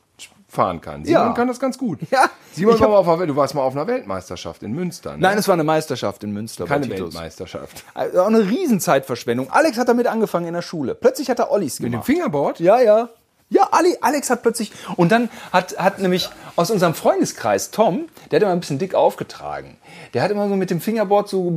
[0.57, 1.05] fahren kann.
[1.05, 1.33] Simon Ja.
[1.33, 2.01] kann das ganz gut.
[2.11, 2.29] Ja.
[2.53, 5.12] Simon war mal auf, du warst mal auf einer Weltmeisterschaft in Münster.
[5.12, 5.19] Ne?
[5.21, 6.64] Nein, es war eine Meisterschaft in Münster.
[6.64, 6.88] keine.
[6.88, 7.85] Weltmeisterschaft.
[7.95, 9.51] Also auch eine Riesenzeitverschwendung.
[9.51, 10.95] Alex hat damit angefangen in der Schule.
[10.95, 12.07] Plötzlich hat er Ollis Mit dem gemacht.
[12.07, 12.61] Fingerboard?
[12.61, 13.09] Ja, ja.
[13.48, 14.72] Ja, Ali, Alex hat plötzlich.
[14.96, 18.96] Und dann hat, hat nämlich aus unserem Freundeskreis Tom, der hat immer ein bisschen dick
[18.96, 19.76] aufgetragen.
[20.14, 21.52] Der hat immer so mit dem Fingerboard so,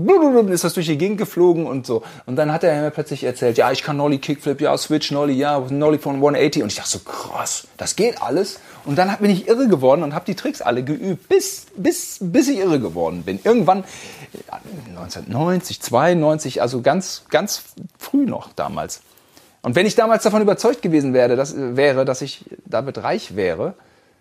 [0.50, 2.04] ist das durch die Gegend geflogen und so.
[2.28, 5.34] Und dann hat er mir plötzlich erzählt, ja, ich kann Nolly Kickflip, ja, Switch Nolly,
[5.34, 6.62] ja, Nolly von 180.
[6.62, 8.60] Und ich dachte so, krass, das geht alles.
[8.86, 12.50] Und dann bin ich irre geworden und habe die Tricks alle geübt, bis, bis, bis
[12.50, 13.40] ich irre geworden bin.
[13.44, 13.84] Irgendwann,
[14.34, 17.64] ja, 1990, 92, also ganz, ganz
[17.98, 19.02] früh noch damals.
[19.62, 23.74] Und wenn ich damals davon überzeugt gewesen wäre, dass, wäre, dass ich damit reich wäre,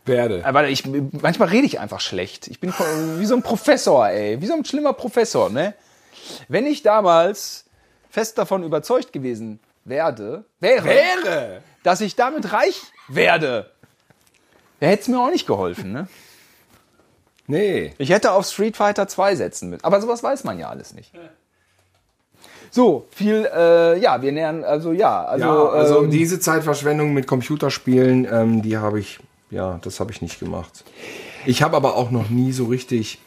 [0.04, 0.42] Werde.
[0.44, 2.48] äh, weil ich manchmal rede ich einfach schlecht.
[2.48, 2.72] Ich bin
[3.18, 5.74] wie so ein Professor, ey, wie so ein schlimmer Professor, ne?
[6.48, 7.64] Wenn ich damals
[8.10, 11.62] fest davon überzeugt gewesen werde, wäre, Wäre!
[11.84, 13.70] dass ich damit reich werde,
[14.80, 16.08] da hätte es mir auch nicht geholfen, ne?
[17.46, 17.94] Nee.
[17.96, 19.82] Ich hätte auf Street Fighter 2 setzen müssen.
[19.84, 21.12] Aber sowas weiß man ja alles nicht.
[22.70, 27.26] So, viel, äh, ja, wir nähern, also ja, also, Ja, also ähm, diese Zeitverschwendung mit
[27.26, 29.18] Computerspielen, ähm, die habe ich,
[29.50, 30.84] ja, das habe ich nicht gemacht.
[31.46, 33.18] Ich habe aber auch noch nie so richtig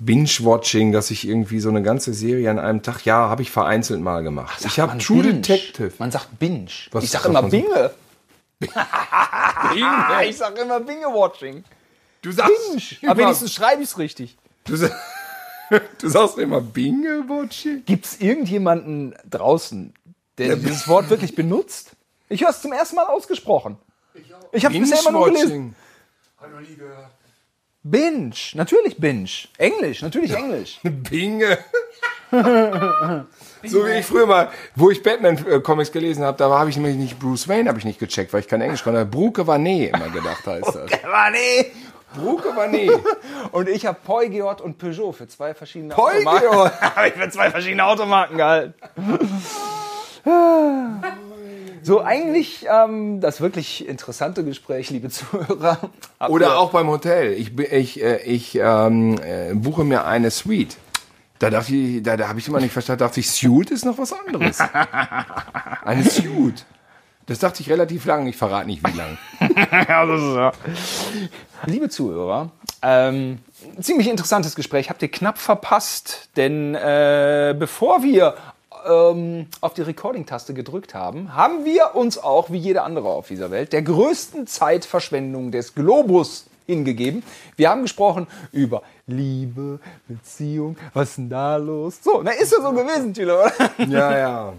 [0.00, 4.00] Binge-Watching, dass ich irgendwie so eine ganze Serie an einem Tag, ja, habe ich vereinzelt
[4.00, 4.64] mal gemacht.
[4.64, 5.34] ich habe True Binge.
[5.40, 5.92] Detective.
[5.98, 6.68] Man sagt Binge.
[6.92, 7.48] Was ich sag sagt immer so?
[7.48, 7.90] Binge.
[10.28, 11.64] ich sag immer Binge-Watching.
[12.22, 12.52] Du sagst,
[13.00, 13.10] Binge.
[13.10, 14.36] Aber wenigstens schreibe ich es richtig.
[14.64, 14.90] du, sa-
[15.98, 17.84] du sagst immer Binge-Watching?
[17.84, 19.94] Gibt es irgendjemanden draußen,
[20.38, 21.92] der dieses Wort wirklich benutzt?
[22.28, 23.78] Ich höre es zum ersten Mal ausgesprochen.
[24.52, 25.48] Ich habe es bisher immer nur gelesen.
[25.50, 25.74] Binge-Watching.
[27.90, 28.34] Binge.
[28.54, 29.30] Natürlich Binge.
[29.56, 30.02] Englisch.
[30.02, 30.78] Natürlich Englisch.
[30.82, 31.58] Binge.
[33.64, 37.18] so wie ich früher mal, wo ich Batman-Comics gelesen habe, da habe ich nämlich nicht
[37.18, 39.06] Bruce Wayne, habe ich nicht gecheckt, weil ich kein Englisch konnte.
[39.06, 40.90] Bruke Vanet immer gedacht heißt das.
[41.10, 41.72] Manni.
[42.14, 42.90] Bruke Vanet.
[43.52, 46.28] Und ich habe Peugeot und Peugeot für zwei verschiedene Peugeot.
[46.28, 46.80] Automarken.
[46.96, 48.74] habe ich für zwei verschiedene Automarken gehalten.
[51.82, 55.78] So, eigentlich ähm, das wirklich interessante Gespräch, liebe Zuhörer.
[56.28, 57.32] Oder auch beim Hotel.
[57.32, 60.76] Ich, ich, äh, ich ähm, äh, buche mir eine Suite.
[61.38, 64.12] Da ich, da, da habe ich immer nicht verstanden, dachte ich, Suite ist noch was
[64.12, 64.58] anderes.
[65.82, 66.66] Eine Suite.
[67.28, 69.18] Das dachte ich relativ lang, ich verrate nicht wie lang.
[69.88, 70.52] Ja, das ist ja.
[71.66, 72.50] Liebe Zuhörer,
[72.82, 73.38] ähm,
[73.80, 78.34] ziemlich interessantes Gespräch habt ihr knapp verpasst, denn äh, bevor wir
[78.86, 83.50] ähm, auf die Recording-Taste gedrückt haben, haben wir uns auch, wie jeder andere auf dieser
[83.50, 87.22] Welt, der größten Zeitverschwendung des Globus hingegeben.
[87.56, 91.98] Wir haben gesprochen über Liebe, Beziehung, was ist denn da los?
[92.02, 93.52] So, na ist ja so gewesen, Thilo, oder?
[93.88, 94.52] Ja, ja.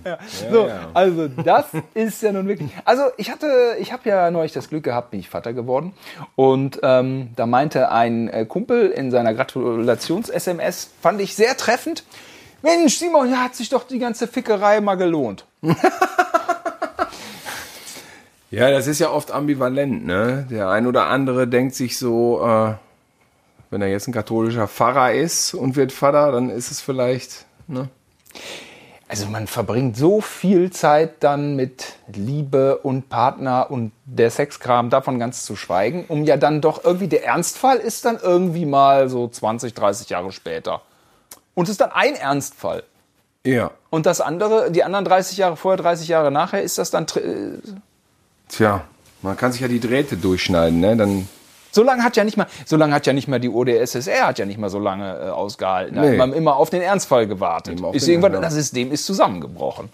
[0.52, 0.90] So, ja.
[0.94, 2.72] also das ist ja nun wirklich.
[2.84, 5.94] Also ich hatte, ich habe ja neulich das Glück gehabt, bin ich Vater geworden
[6.36, 12.04] und ähm, da meinte ein äh, Kumpel in seiner Gratulations-SMS, fand ich sehr treffend.
[12.64, 15.46] Mensch, Simon, ja, hat sich doch die ganze Fickerei mal gelohnt.
[18.52, 20.48] Ja, das ist ja oft ambivalent, ne?
[20.50, 22.74] Der ein oder andere denkt sich so, äh,
[23.70, 27.90] wenn er jetzt ein katholischer Pfarrer ist und wird Vater, dann ist es vielleicht, ne?
[29.08, 35.18] Also man verbringt so viel Zeit dann mit Liebe und Partner und der Sexkram, davon
[35.18, 39.28] ganz zu schweigen, um ja dann doch irgendwie, der Ernstfall ist dann irgendwie mal so
[39.28, 40.82] 20, 30 Jahre später.
[41.56, 42.84] Und es ist dann ein Ernstfall.
[43.44, 43.72] Ja.
[43.90, 47.08] Und das andere, die anderen 30 Jahre vorher, 30 Jahre nachher, ist das dann.
[48.50, 48.82] Äh, Tja,
[49.22, 50.96] man kann sich ja die Drähte durchschneiden, ne?
[50.98, 51.28] Dann
[51.72, 54.40] So lange hat ja nicht mal, so lange hat ja nicht mal die OdSSR hat
[54.40, 55.96] ja nicht mal so lange äh, ausgehalten.
[55.96, 56.10] Da Nee.
[56.12, 57.80] hat man immer auf den Ernstfall gewartet.
[57.94, 59.90] Ist irgendwann, das System ist zusammengebrochen.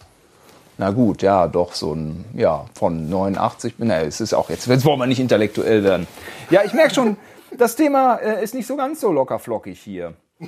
[0.78, 4.84] Na gut, ja, doch so ein, ja, von 89, na, es ist auch jetzt, jetzt
[4.84, 6.06] wollen wir nicht intellektuell werden.
[6.50, 7.16] Ja, ich merke schon,
[7.58, 10.14] das Thema äh, ist nicht so ganz so locker flockig hier.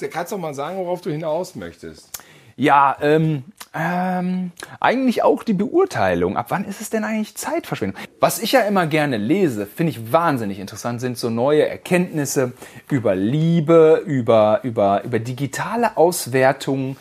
[0.00, 2.08] Du kannst doch mal sagen, worauf du hinaus möchtest.
[2.56, 3.44] Ja, ähm,
[3.76, 6.36] ähm, eigentlich auch die Beurteilung.
[6.36, 8.00] Ab wann ist es denn eigentlich Zeitverschwendung?
[8.20, 12.52] Was ich ja immer gerne lese, finde ich wahnsinnig interessant, sind so neue Erkenntnisse
[12.90, 16.96] über Liebe, über, über, über digitale Auswertung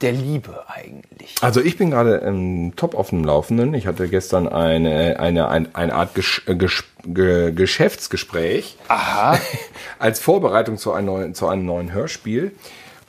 [0.00, 1.36] der Liebe eigentlich.
[1.40, 3.72] Also ich bin gerade ähm, top auf dem Laufenden.
[3.74, 9.38] Ich hatte gestern eine, eine, eine, eine Art Gesch äh, Gesch Ge Geschäftsgespräch Aha.
[9.98, 12.52] als Vorbereitung zu einem neuen, zu einem neuen Hörspiel.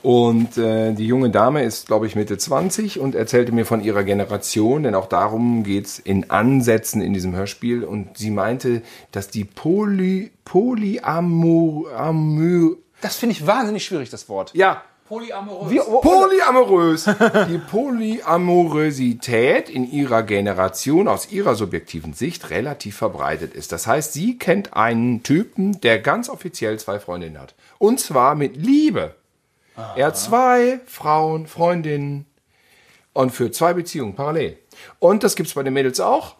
[0.02, 4.04] Und äh, die junge Dame ist, glaube ich, Mitte 20 und erzählte mir von ihrer
[4.04, 7.82] Generation, denn auch darum geht's in Ansätzen in diesem Hörspiel.
[7.82, 14.54] Und sie meinte, dass die Poly, Polyamor, Amor, Das finde ich wahnsinnig schwierig, das Wort.
[14.54, 15.70] ja, Polyamorös.
[15.70, 17.04] Wie, wo, Polyamorös.
[17.48, 23.72] Die Polyamorosität in ihrer Generation aus ihrer subjektiven Sicht relativ verbreitet ist.
[23.72, 27.54] Das heißt, sie kennt einen Typen, der ganz offiziell zwei Freundinnen hat.
[27.78, 29.14] Und zwar mit Liebe.
[29.96, 32.26] Er hat zwei Frauen, Freundinnen
[33.12, 34.58] und für zwei Beziehungen parallel.
[34.98, 36.36] Und das gibt's bei den Mädels auch.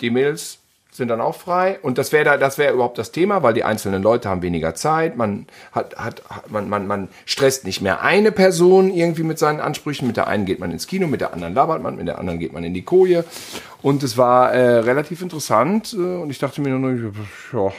[0.00, 0.58] Die Mädels
[0.90, 1.78] sind dann auch frei.
[1.82, 4.74] Und das wäre da, das wäre überhaupt das Thema, weil die einzelnen Leute haben weniger
[4.74, 5.16] Zeit.
[5.16, 10.06] Man hat, hat, man, man, man stresst nicht mehr eine Person irgendwie mit seinen Ansprüchen.
[10.06, 12.38] Mit der einen geht man ins Kino, mit der anderen labert man, mit der anderen
[12.38, 13.24] geht man in die Koje.
[13.82, 15.92] Und es war äh, relativ interessant.
[15.92, 17.12] Äh, und ich dachte mir nur,
[17.52, 17.72] ja,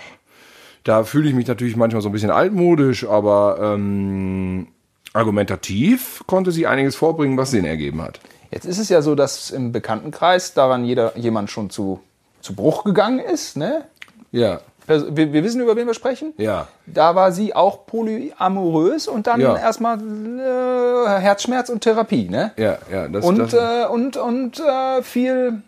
[0.84, 4.68] da fühle ich mich natürlich manchmal so ein bisschen altmodisch, aber ähm,
[5.14, 8.20] argumentativ konnte sie einiges vorbringen, was Sinn ergeben hat.
[8.52, 12.00] Jetzt ist es ja so, dass im Bekanntenkreis daran jeder, jemand schon zu,
[12.42, 13.58] zu Bruch gegangen ist.
[13.58, 13.86] Ne?
[14.32, 16.34] Ja, Wir, wir wissen, über wen wir sprechen.
[16.38, 16.68] ja.
[16.88, 19.56] Da war sie auch polyamorös und dann Ja.
[19.56, 22.28] erstmal äh, Herzschmerz und Therapie.
[22.28, 22.52] Ne?
[22.58, 25.62] Ja, ja, das, Und, das, äh, und, und äh, viel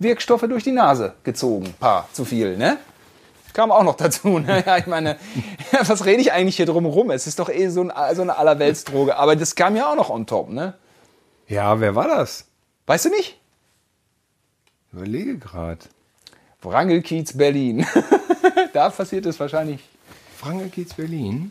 [0.00, 1.72] Wirkstoffe durch die Nase gezogen.
[1.78, 2.78] Paar zu viel, ne?
[3.54, 4.38] Kam auch noch dazu.
[4.38, 4.62] Ne?
[4.66, 5.16] Ja, ich meine,
[5.86, 7.10] was rede ich eigentlich hier drum rum?
[7.10, 9.16] Es ist doch eh so, ein, so eine Allerweltsdroge.
[9.16, 10.74] Aber das kam ja auch noch on top, ne?
[11.48, 12.46] ja, wer war das?
[12.86, 13.38] Weißt du nicht?
[14.92, 15.80] Überlege gerade.
[16.62, 17.86] Wrangelkiez Berlin.
[18.72, 19.80] da passiert es wahrscheinlich.
[20.38, 21.50] Frankelkiez Berlin.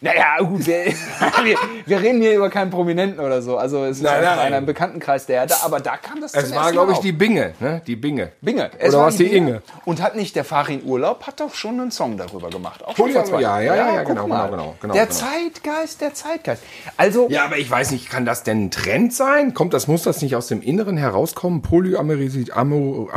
[0.00, 0.84] Naja, gut, wir,
[1.44, 1.56] wir,
[1.86, 3.56] wir reden hier über keinen Prominenten oder so.
[3.56, 4.38] Also es ist Nein, nein.
[4.38, 7.02] einer im Bekanntenkreis, der da, aber da kam das Es war, glaube ich, auf.
[7.04, 7.80] die Binge, ne?
[7.86, 8.32] Die Binge.
[8.40, 8.70] Binge.
[8.78, 9.36] Es Oder war was die Binge.
[9.50, 9.62] Inge?
[9.84, 12.84] Und hat nicht der Farin Urlaub, hat doch schon einen Song darüber gemacht.
[12.84, 15.18] Auch schon Polyam- vor zwei ja, ja, ja, ja, genau, genau, genau, genau, Der genau.
[15.18, 16.62] Zeitgeist, der Zeitgeist.
[16.96, 19.54] Also, Ja, aber ich weiß nicht, kann das denn ein Trend sein?
[19.54, 21.62] Kommt das, muss das nicht aus dem Inneren herauskommen?
[21.62, 22.52] Polyamorosität?
[22.54, 23.08] Amor?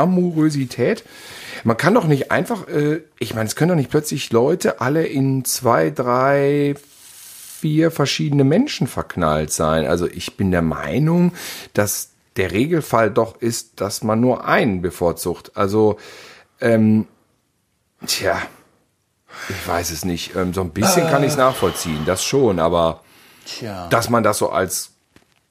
[1.64, 5.06] Man kann doch nicht einfach, äh, ich meine, es können doch nicht plötzlich Leute alle
[5.06, 6.76] in zwei, drei,
[7.60, 9.86] vier verschiedene Menschen verknallt sein.
[9.86, 11.34] Also ich bin der Meinung,
[11.74, 15.52] dass der Regelfall doch ist, dass man nur einen bevorzugt.
[15.56, 15.98] Also,
[16.62, 17.06] ähm,
[18.06, 18.42] tja,
[19.50, 20.36] ich weiß es nicht.
[20.36, 23.04] Ähm, so ein bisschen kann ich es nachvollziehen, das schon, aber
[23.46, 23.88] tja.
[23.90, 24.92] dass man das so als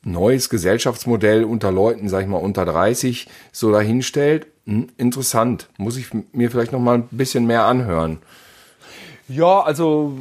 [0.03, 5.69] neues Gesellschaftsmodell unter Leuten, sag ich mal, unter 30 so dahinstellt, hm, interessant.
[5.79, 8.19] Muss ich mir vielleicht noch mal ein bisschen mehr anhören.
[9.27, 10.13] Ja, also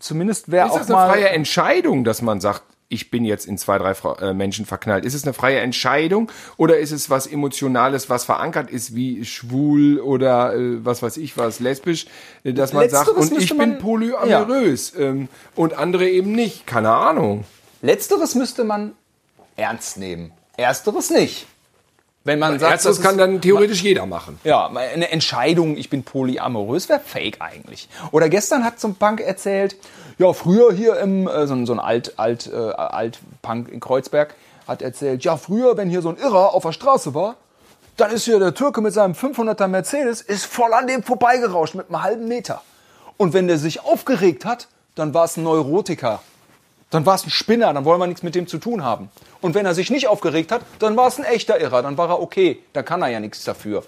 [0.00, 1.08] zumindest wäre Ist auch das eine mal.
[1.10, 5.04] freie Entscheidung, dass man sagt, ich bin jetzt in zwei, drei äh, Menschen verknallt?
[5.04, 10.00] Ist es eine freie Entscheidung oder ist es was Emotionales, was verankert ist, wie schwul
[10.00, 12.06] oder äh, was weiß ich was, lesbisch,
[12.42, 16.66] äh, dass man sagt, Letzteres und ich bin polyamorös ähm, und andere eben nicht?
[16.66, 17.44] Keine Ahnung.
[17.82, 18.92] Letzteres müsste man
[19.56, 20.32] ernst nehmen.
[20.56, 21.46] Ersteres nicht.
[22.26, 24.38] Wenn man sagt, Erstes das kann dann theoretisch jeder machen.
[24.42, 27.88] Ja, eine Entscheidung, ich bin polyamorös, wäre fake eigentlich.
[28.10, 29.76] Oder gestern hat so ein Punk erzählt,
[30.18, 34.34] ja, früher hier im, äh, so, ein- so ein Alt, Alt, äh, Alt-Punk in Kreuzberg,
[34.66, 37.36] hat erzählt, ja, früher, wenn hier so ein Irrer auf der Straße war,
[37.96, 41.88] dann ist hier der Türke mit seinem 500er Mercedes, ist voll an dem vorbeigerauscht mit
[41.88, 42.60] einem halben Meter.
[43.16, 46.20] Und wenn der sich aufgeregt hat, dann war es ein Neurotiker.
[46.90, 49.10] Dann war es ein Spinner, dann wollen wir nichts mit dem zu tun haben.
[49.40, 52.08] Und wenn er sich nicht aufgeregt hat, dann war es ein echter Irrer, dann war
[52.10, 52.60] er okay.
[52.72, 53.82] Da kann er ja nichts dafür.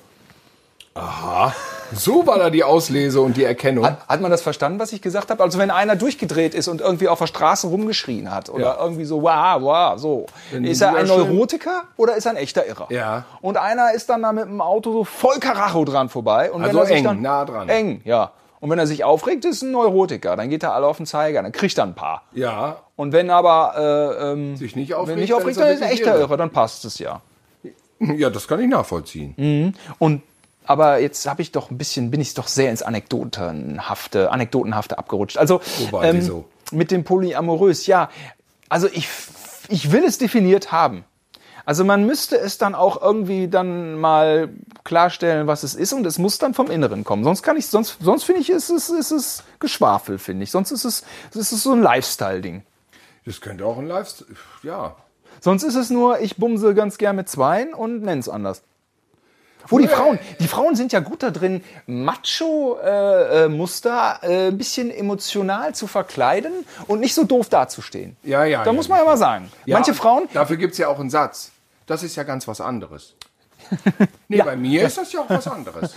[1.93, 3.85] So war da die Auslese und die Erkennung.
[3.87, 5.43] Hat, hat man das verstanden, was ich gesagt habe?
[5.43, 8.77] Also wenn einer durchgedreht ist und irgendwie auf der Straße rumgeschrien hat oder Ja.
[8.83, 10.27] irgendwie so, wow, wow, so.
[10.51, 12.89] ist er ein Neurotiker oder ist er ein echter Irrer?
[12.91, 13.25] Ja.
[13.41, 16.51] Und einer ist dann da mit dem Auto so voll Karacho dran vorbei.
[16.51, 17.69] Und Also wenn er sich eng, dann, nah dran.
[17.69, 18.33] Eng, ja.
[18.61, 20.37] Und wenn er sich aufregt, ist ein Neurotiker.
[20.37, 22.23] Dann geht er alle auf den Zeiger, dann kriegt er ein paar.
[22.33, 25.87] ja, Und wenn aber äh, ähm, sich nicht wenn aufregt, nicht aufregt, dann ist er
[25.87, 27.21] ein echter wirklich Irrer, dann passt es ja.
[28.01, 29.75] Ja, das kann ich nachvollziehen.
[29.99, 30.23] Und
[30.69, 35.39] aber jetzt habe ich doch ein bisschen, bin ich doch sehr ins Anekdotenhafte, Anekdotenhafte abgerutscht.
[35.39, 36.45] Also Wobei, wieso?
[36.73, 38.11] mit dem Polyamorös, ja.
[38.69, 39.09] Also ich,
[39.69, 41.05] ich will es definiert haben.
[41.69, 44.49] Also man müsste es dann auch irgendwie dann mal
[44.85, 47.25] klarstellen, was es ist und es muss dann vom Inneren kommen.
[47.25, 50.51] Sonst kann ich, sonst, sonst finde ich, ist es, ist es Geschwafel, finde ich.
[50.51, 52.63] Sonst ist es, es ist so ein Lifestyle-Ding.
[53.27, 54.31] Das könnte auch ein Lifestyle.
[54.63, 54.97] Ja.
[55.41, 58.63] Sonst ist es nur, ich bumse ganz gern mit Zweien und nenn's anders.
[59.67, 62.79] Wo die Frauen, die Frauen sind ja gut da drin, Macho-Muster
[64.23, 68.17] äh, ein bisschen emotional zu verkleiden und nicht so doof dazustehen.
[68.23, 69.53] Ja, ja, Da ja, muss man ja mal sagen.
[69.67, 71.53] Ja, Manche Frauen, Dafür gibt es ja auch einen Satz.
[71.89, 73.17] Das ist ja ganz was anderes.
[74.31, 75.95] Nee, bei mir ist das ja auch was anderes.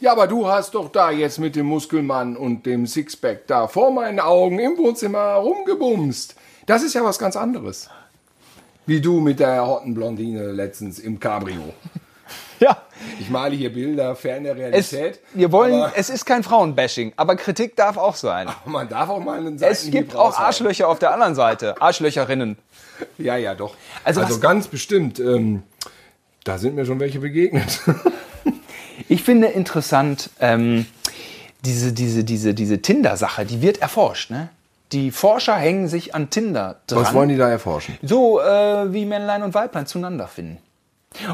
[0.00, 3.92] Ja, aber du hast doch da jetzt mit dem Muskelmann und dem Sixpack da vor
[3.92, 6.34] meinen Augen im Wohnzimmer rumgebumst.
[6.66, 7.88] Das ist ja was ganz anderes.
[8.86, 11.72] Wie du mit der Hottenblondine letztens im Cabrio.
[12.58, 12.82] Ja.
[13.20, 15.20] Ich male hier Bilder fern der Realität.
[15.32, 18.48] Es, wir wollen, aber es ist kein Frauenbashing, aber Kritik darf auch sein.
[18.66, 21.80] man darf auch mal einen Es gibt auch Arschlöcher auf der anderen Seite.
[21.80, 22.56] Arschlöcherinnen.
[23.18, 23.74] Ja, ja, doch.
[24.04, 25.18] Also Also, ganz bestimmt.
[25.18, 25.64] Ähm,
[26.44, 27.80] da sind mir schon welche begegnet.
[29.08, 30.86] Ich finde interessant, ähm,
[31.64, 34.30] diese, diese, diese, diese Tinder-Sache, die wird erforscht.
[34.30, 34.48] Ne?
[34.92, 37.02] Die Forscher hängen sich an Tinder dran.
[37.02, 37.98] Was wollen die da erforschen?
[38.02, 40.58] So äh, wie Männlein und Weiblein zueinander finden.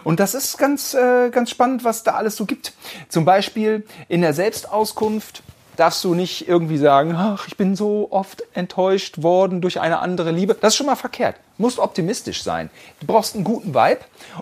[0.04, 2.72] Und das ist ganz, äh, ganz spannend, was da alles so gibt.
[3.08, 5.42] Zum Beispiel in der Selbstauskunft
[5.76, 10.30] darfst du nicht irgendwie sagen, ach, ich bin so oft enttäuscht worden durch eine andere
[10.30, 10.54] Liebe.
[10.60, 11.36] Das ist schon mal verkehrt.
[11.56, 12.70] Du musst optimistisch sein.
[13.00, 14.00] Du brauchst einen guten Vibe.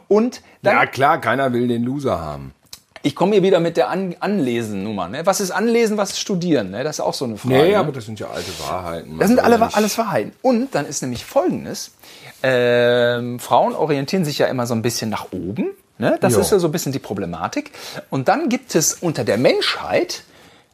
[0.08, 2.52] Und dann, Ja, klar, keiner will den Loser haben.
[3.02, 5.08] Ich komme hier wieder mit der An Anlesen-Nummer.
[5.08, 5.24] Ne?
[5.26, 6.70] Was ist Anlesen, was ist Studieren?
[6.70, 6.84] Ne?
[6.84, 7.54] Das ist auch so eine Frage.
[7.54, 7.78] Nee, ne?
[7.78, 9.18] aber das sind ja alte Wahrheiten.
[9.18, 10.32] Das sind alle, nicht- alles Wahrheiten.
[10.42, 11.92] Und dann ist nämlich Folgendes.
[12.42, 15.70] Ähm, Frauen orientieren sich ja immer so ein bisschen nach oben.
[15.98, 16.16] Ne?
[16.20, 16.40] Das Ja.
[16.40, 17.72] ist ja so ein bisschen die Problematik.
[18.10, 20.22] Und dann gibt es unter der Menschheit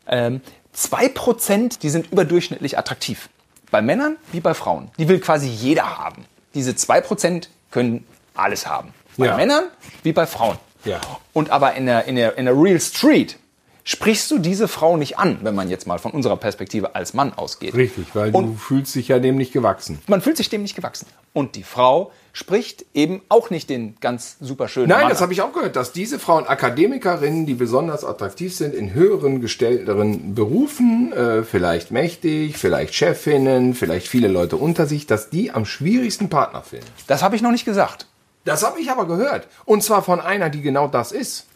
[0.07, 0.41] ähm,
[0.77, 3.29] 2%, die sind überdurchschnittlich attraktiv.
[3.71, 4.91] Bei Männern wie bei Frauen.
[4.99, 6.27] Die will quasi jeder haben.
[6.55, 8.93] Diese 2% können alles haben.
[9.17, 9.37] Bei Ja.
[9.37, 9.65] Männern
[10.03, 10.59] wie bei Frauen.
[10.85, 11.01] Ja.
[11.33, 13.39] Und aber in der, in, der, in der Real Street
[13.85, 17.35] sprichst du diese Frau nicht an, wenn man jetzt mal von unserer Perspektive als Mann
[17.35, 17.75] ausgeht.
[17.75, 19.99] Richtig, weil du fühlst dich ja dem nicht gewachsen.
[20.07, 21.07] Man fühlt sich dem nicht gewachsen.
[21.35, 25.33] Und die Frau spricht eben auch nicht den ganz super schönen Nein, Mann das habe
[25.33, 31.13] ich auch gehört, dass diese Frauen Akademikerinnen, die besonders attraktiv sind, in höheren gestellteren Berufen,
[31.13, 36.63] äh, vielleicht mächtig, vielleicht Chefinnen, vielleicht viele Leute unter sich, dass die am schwierigsten Partner
[36.63, 36.87] finden.
[37.07, 38.07] Das habe ich noch nicht gesagt.
[38.45, 39.49] Das habe ich aber gehört.
[39.65, 41.47] Und zwar von einer, die genau das ist.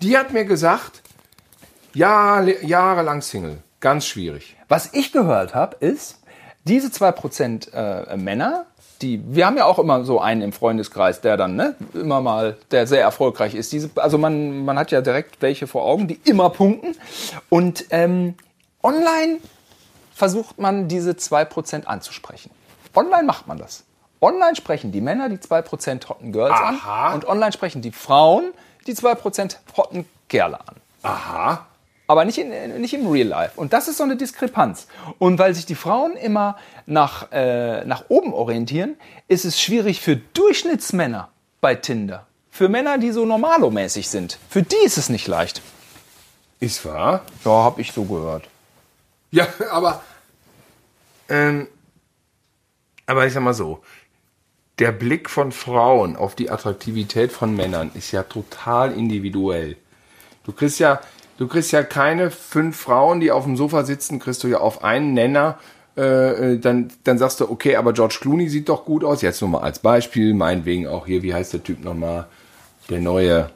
[0.00, 1.02] Die hat mir gesagt,
[1.94, 3.58] Jahr, jahrelang Single.
[3.80, 4.56] Ganz schwierig.
[4.68, 6.20] Was ich gehört habe, ist,
[6.64, 8.66] diese 2% äh, Männer,
[9.00, 12.56] die, wir haben ja auch immer so einen im Freundeskreis, der dann, ne, immer mal,
[12.70, 13.72] der sehr erfolgreich ist.
[13.72, 16.96] Diese, also man, man hat ja direkt welche vor Augen, die immer punkten.
[17.48, 18.34] Und ähm,
[18.82, 19.38] online
[20.14, 22.50] versucht man diese 2% anzusprechen.
[22.94, 23.84] Online macht man das.
[24.22, 27.08] Online sprechen die Männer die 2% Hotten Girls Aha.
[27.08, 28.52] an und online sprechen die Frauen
[28.86, 31.66] die 2% Hotten Kerle an Aha.
[32.06, 33.52] aber nicht, in, nicht im Real Life.
[33.56, 34.86] Und das ist so eine Diskrepanz.
[35.18, 36.56] Und weil sich die Frauen immer
[36.86, 38.96] nach, äh, nach oben orientieren,
[39.28, 41.28] ist es schwierig für Durchschnittsmänner
[41.60, 42.26] bei Tinder.
[42.50, 44.38] Für Männer, die so normalomäßig sind.
[44.48, 45.62] Für die ist es nicht leicht.
[46.60, 47.22] Ist wahr?
[47.44, 48.48] Ja, habe ich so gehört.
[49.32, 50.02] Ja, aber,
[51.28, 51.66] ähm,
[53.06, 53.82] aber ich sag mal so,
[54.82, 59.76] der Blick von Frauen auf die Attraktivität von Männern ist ja total individuell.
[60.44, 61.00] Du kriegst ja,
[61.38, 64.82] du kriegst ja keine fünf Frauen, die auf dem Sofa sitzen, kriegst du ja auf
[64.82, 65.56] einen Nenner.
[65.96, 69.22] Äh, äh, dann, dann sagst du, okay, aber George Clooney sieht doch gut aus.
[69.22, 72.26] Jetzt nur mal als Beispiel, meinetwegen auch hier, wie heißt der Typ nochmal?
[72.90, 73.50] Der neue,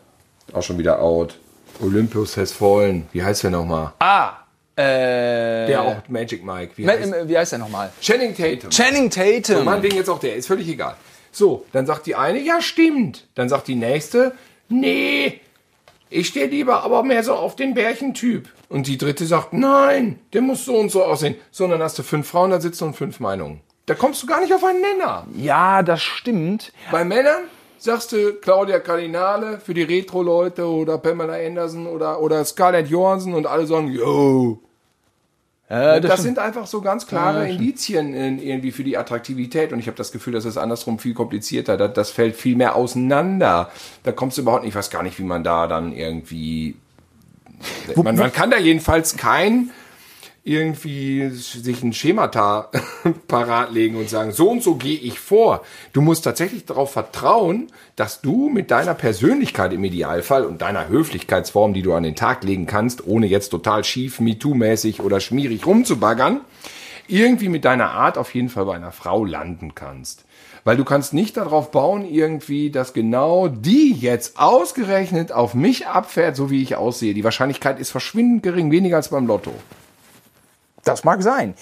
[0.52, 1.40] auch schon wieder out.
[1.82, 3.08] Olympus has fallen.
[3.12, 3.94] Wie heißt der nochmal?
[3.98, 4.30] Ah,
[4.76, 6.74] äh, Der auch Magic Mike.
[6.76, 7.90] Wie heißt wie heißt der nochmal?
[8.00, 8.70] Channing Tatum.
[8.70, 9.56] Channing Tatum.
[9.56, 10.94] So, meinetwegen jetzt auch der, ist völlig egal.
[11.37, 13.27] So, dann sagt die eine, ja stimmt.
[13.35, 14.33] Dann sagt die nächste,
[14.70, 15.42] nee,
[16.09, 18.49] ich stehe lieber aber mehr so auf den Bärchentyp.
[18.70, 21.35] Und die dritte sagt, nein, der muss so und so aussehen.
[21.51, 23.61] So, und dann hast du fünf Frauen da sitzen und fünf Meinungen.
[23.85, 25.27] Da kommst du gar nicht auf einen Nenner.
[25.37, 26.72] ja, das stimmt.
[26.90, 27.42] Bei Männern
[27.77, 33.46] sagst du Claudia Cardinale für die Retro-Leute oder Pamela Anderson oder, oder Scarlett Johansson und
[33.46, 34.59] alle sagen, yo,
[35.68, 39.72] Äh, das, sind einfach so ganz klare Indizien in, irgendwie für die Attraktivität.
[39.72, 41.76] Und ich habe das Gefühl, das ist andersrum viel komplizierter.
[41.76, 43.70] Das, das fällt viel mehr auseinander.
[44.05, 46.76] Da kommst du überhaupt nicht, ich weiß gar nicht, wie man da dann irgendwie.
[47.96, 49.70] man, man kann da jedenfalls kein
[50.46, 52.70] irgendwie sich ein Schemata
[53.28, 55.64] parat legen und sagen, so und so gehe ich vor.
[55.92, 61.74] Du musst tatsächlich darauf vertrauen, dass du mit deiner Persönlichkeit im Idealfall und deiner Höflichkeitsform,
[61.74, 66.42] die du an den Tag legen kannst, ohne jetzt total schief, MeToo-mäßig oder schmierig rumzubaggern,
[67.09, 70.24] irgendwie mit deiner Art auf jeden Fall bei einer Frau landen kannst.
[70.62, 76.37] Weil du kannst nicht darauf bauen, irgendwie, dass genau die jetzt ausgerechnet auf mich abfährt,
[76.37, 77.14] so wie ich aussehe.
[77.14, 79.52] Die Wahrscheinlichkeit ist verschwindend gering, weniger als beim Lotto.
[80.87, 81.55] Das mag sein.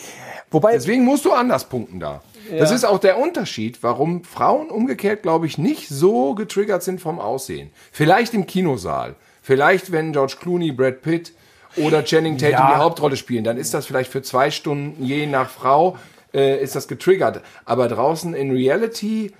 [0.50, 2.22] Wobei, Deswegen musst du anders punkten da.
[2.58, 7.18] Das ist auch der Unterschied, warum Frauen umgekehrt, glaube ich, nicht so getriggert sind vom
[7.18, 7.70] Aussehen.
[7.90, 9.14] Vielleicht im Kinosaal.
[9.42, 11.32] Vielleicht, wenn George Clooney, Brad Pitt
[11.76, 12.70] oder Channing Tatum Ja.
[12.74, 15.96] die Hauptrolle spielen, dann ist das vielleicht für zwei Stunden je nach Frau
[16.34, 17.40] äh, ist das getriggert.
[17.64, 19.32] Aber draußen in Reality,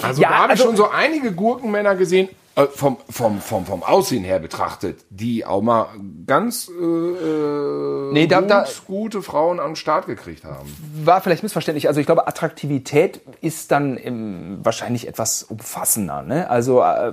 [0.00, 3.64] also Ja, da habe ich also- schon so einige Gurkenmänner gesehen, äh, vom, vom, vom,
[3.66, 5.86] vom Aussehen her betrachtet, die auch mal
[6.26, 10.68] ganz äh, äh, Nee, da- gut, da- gute Frauen den Start gekriegt haben.
[11.04, 11.88] war vielleicht missverständlich.
[11.88, 16.22] Also ich glaube, Attraktivität ist dann im, wahrscheinlich etwas umfassender.
[16.22, 16.48] Ne?
[16.50, 17.12] Also äh,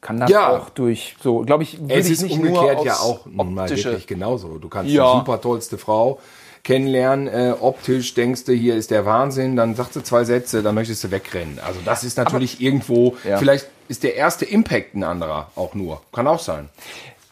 [0.00, 0.48] kann das Ja.
[0.50, 3.52] auch durch so, glaube ich, würde Es ich ist nicht umgekehrt nur ja auch nun
[3.54, 4.58] mal wirklich genauso.
[4.58, 5.12] Du kannst Ja.
[5.12, 6.20] die super tollste Frau
[6.62, 7.26] kennenlernen.
[7.28, 9.56] Äh, optisch denkst du, hier ist der Wahnsinn.
[9.56, 11.58] Dann sagst du zwei Sätze, dann möchtest du wegrennen.
[11.66, 13.38] Also das ist natürlich irgendwo, Ja.
[13.38, 16.00] vielleicht ist der erste Impact ein anderer auch nur.
[16.12, 16.68] Kann auch sein.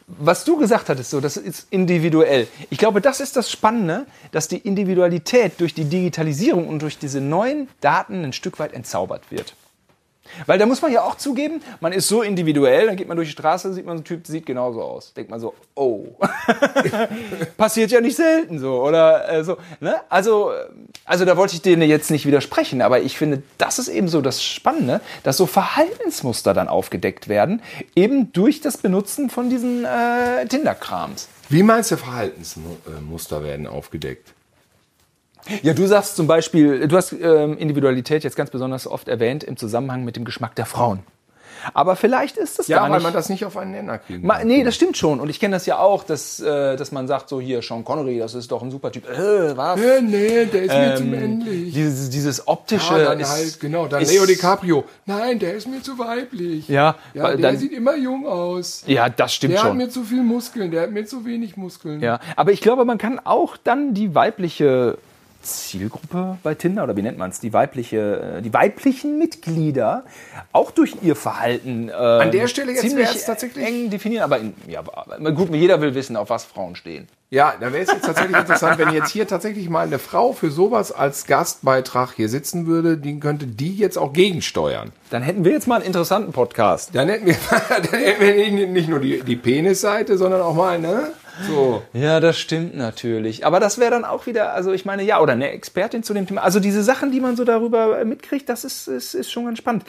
[0.07, 2.49] was du gesagt hattest, so, das ist individuell.
[2.71, 7.21] Ich glaube, das ist das Spannende, dass die Individualität durch die Digitalisierung und durch diese
[7.21, 9.55] neuen Daten ein Stück weit entzaubert wird.
[10.47, 13.29] Weil da muss man ja auch zugeben, man ist so individuell, dann geht man durch
[13.29, 15.13] die Straße, sieht man so einen Typ, sieht genauso aus.
[15.15, 16.07] Denkt man so, oh.
[17.57, 19.57] Passiert ja nicht selten so, oder äh, so.
[19.81, 20.01] Ne?
[20.09, 20.53] Also,
[21.05, 24.21] also da wollte ich denen jetzt nicht widersprechen, aber ich finde, das ist eben so
[24.21, 27.63] das Spannende, dass so Verhaltensmuster dann aufgedeckt werden,
[27.95, 31.29] eben durch das Benutzen von diesen äh, Tinder-Krams.
[31.49, 34.35] Wie meinst du, Verhaltensmuster werden aufgedeckt?
[35.63, 39.57] Ja, du sagst zum Beispiel, du hast ähm, Individualität jetzt ganz besonders oft erwähnt im
[39.57, 41.01] Zusammenhang mit dem Geschmack der Frauen.
[41.75, 43.03] Aber vielleicht ist das Ja, gar weil nicht.
[43.03, 44.23] man das nicht auf einen Nenner kann.
[44.47, 45.19] nee, das stimmt schon.
[45.19, 48.21] Und ich kenne das ja auch, dass, äh, dass man sagt, so hier, Sean Connery,
[48.21, 49.09] das ist doch ein super Typ.
[49.11, 49.81] Äh, was?
[49.81, 51.75] Äh, nee, der ist mir zu Ähm, männlich.
[51.75, 52.93] dieses, dieses optische.
[52.99, 54.85] Ja, dann ist, halt, genau, dann ist- Leo DiCaprio.
[55.05, 56.69] Nein, der ist mir zu weiblich.
[56.69, 58.85] Ja, ja weil der dann- sieht immer jung aus.
[58.87, 59.77] Ja, das stimmt Der hat schon.
[59.79, 62.01] mir zu viel Muskeln, der hat mir zu wenig Muskeln.
[62.01, 64.97] Ja, aber ich glaube, man kann auch dann die weibliche
[65.43, 70.05] Zielgruppe bei Tinder oder wie nennt man es, die weibliche, äh, die weiblichen Mitglieder
[70.53, 74.25] auch durch ihr Verhalten ähm, An der Stelle jetzt ziemlich tatsächlich- eng definieren.
[74.25, 74.83] Aber in, ja,
[75.31, 77.09] gut, jeder will wissen, auf was Frauen stehen.
[77.31, 80.51] Ja, da wäre es jetzt tatsächlich interessant, wenn jetzt hier tatsächlich mal eine Frau für
[80.51, 84.93] sowas als Gastbeitrag hier sitzen würde, die könnte die jetzt auch gegensteuern.
[85.11, 86.91] Dann hätten wir jetzt mal einen interessanten Podcast.
[86.95, 87.37] Dann hätten wir,
[87.69, 91.09] dann hätten wir nicht- nicht nur die, die Penisseite, sondern auch mal, ne?
[91.47, 91.83] So.
[91.93, 93.47] Ja, das stimmt natürlich.
[93.47, 96.27] Aber das wäre dann auch wieder, also ich meine, ja, oder eine Expertin zu dem
[96.27, 96.43] Thema.
[96.43, 99.59] Also diese Sachen, die man so darüber äh, mitkriegt, das ist, ist, ist schon ganz
[99.59, 99.85] spannend.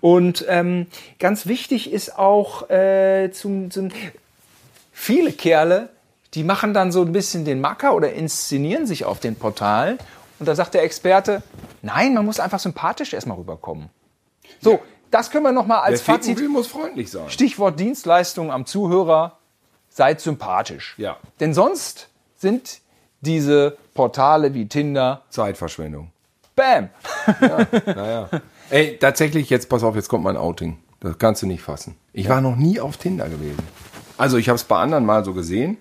[0.00, 0.86] Und ähm,
[1.18, 3.90] ganz wichtig ist auch äh, zum, zum
[4.92, 5.88] viele Kerle,
[6.34, 9.98] die machen dann so ein bisschen den Macker oder inszenieren sich auf den Portalen.
[10.38, 11.42] Und da sagt der Experte,
[11.82, 13.90] nein, man muss einfach sympathisch erstmal rüberkommen.
[14.60, 14.80] So,
[15.10, 16.48] das können wir nochmal als ficken Fazit.
[16.48, 17.28] muss freundlich sein.
[17.28, 19.38] Stichwort Dienstleistung am Zuhörer,
[19.92, 20.94] seid sympathisch.
[20.96, 21.16] Ja.
[21.40, 22.80] Denn sonst sind
[23.20, 26.10] diese Portale wie Tinder, Zeitverschwendung.
[26.56, 26.88] bam.
[27.86, 28.28] Naja.
[28.70, 30.78] Ey, tatsächlich, jetzt pass auf, jetzt kommt mein Outing.
[31.00, 31.96] Das kannst du nicht fassen.
[32.12, 33.58] Ich war noch nie auf Tinder gewesen.
[34.18, 35.76] Also ich habe es bei anderen mal so gesehen.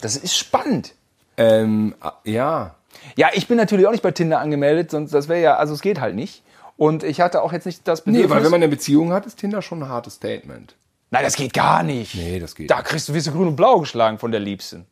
[0.00, 0.94] Das ist spannend.
[1.38, 2.74] Ähm, ah, ja.
[3.16, 5.80] Ja, ich bin natürlich auch nicht bei Tinder angemeldet, sonst das wäre ja, also es
[5.80, 6.42] geht halt nicht.
[6.76, 8.30] Und ich hatte auch jetzt nicht das Nee, Bedürfnis.
[8.36, 10.74] weil wenn man eine Beziehung hat, ist Tinder schon ein hartes Statement.
[11.10, 12.14] Nein, das geht gar nicht.
[12.14, 12.86] Nee, das geht Da nicht.
[12.86, 14.86] kriegst du, wirst du grün und blau geschlagen von der Liebsten.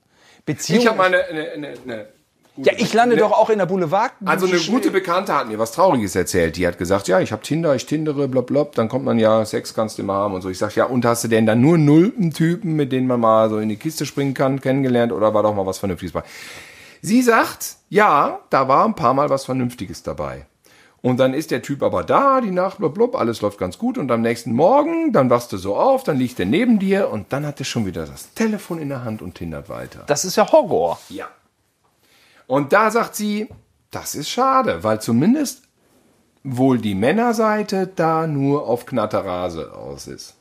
[0.47, 0.81] Beziehung.
[0.81, 2.07] Ich habe mal eine, eine, eine,
[2.57, 4.13] ja, ich lande eine, doch auch in der Boulevard.
[4.25, 6.57] Also eine gute Bekannte hat mir was Trauriges erzählt.
[6.57, 8.71] Die hat gesagt, ja, ich habe Tinder, ich tindere, blablabla.
[8.77, 10.51] Dann kommt man ja, Sex kannst du immer haben und so.
[10.51, 13.59] Ich sag, ja, und hast du denn da nur Nulpen-Typen, mit denen man mal so
[13.59, 16.23] in die Kiste springen kann, kennengelernt oder war doch mal was Vernünftiges bei?
[17.03, 20.47] Sie sagt, ja, da war ein paar Mal was Vernünftiges dabei.
[21.05, 23.99] Und dann ist der Typ aber da, die Nacht, blablabla, alles läuft ganz gut.
[23.99, 27.31] Und am nächsten Morgen, dann wachst du so auf, dann liegt er neben dir und
[27.31, 30.05] dann hat er schon wieder das Telefon in der Hand und tindert weiter.
[30.07, 30.99] Das ist ja Horror.
[31.11, 31.29] Ja.
[32.47, 33.49] Und da sagt sie,
[33.91, 35.65] das ist schade, weil zumindest
[36.43, 40.37] wohl die Männerseite da nur auf Knatterase aus ist.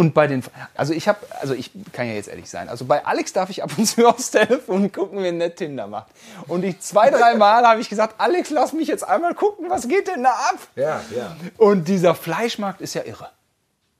[0.00, 0.42] Und bei den,
[0.74, 3.62] also ich habe, also ich kann ja jetzt ehrlich sein, also bei Alex darf ich
[3.62, 6.06] ab und zu aufs Telefon gucken, wenn der Tinder macht.
[6.48, 9.86] Und ich zwei, drei Mal habe ich gesagt, Alex, lass mich jetzt einmal gucken, was
[9.88, 10.58] geht denn da ab?
[10.74, 11.36] Ja, ja.
[11.58, 13.28] Und dieser Fleischmarkt ist ja irre.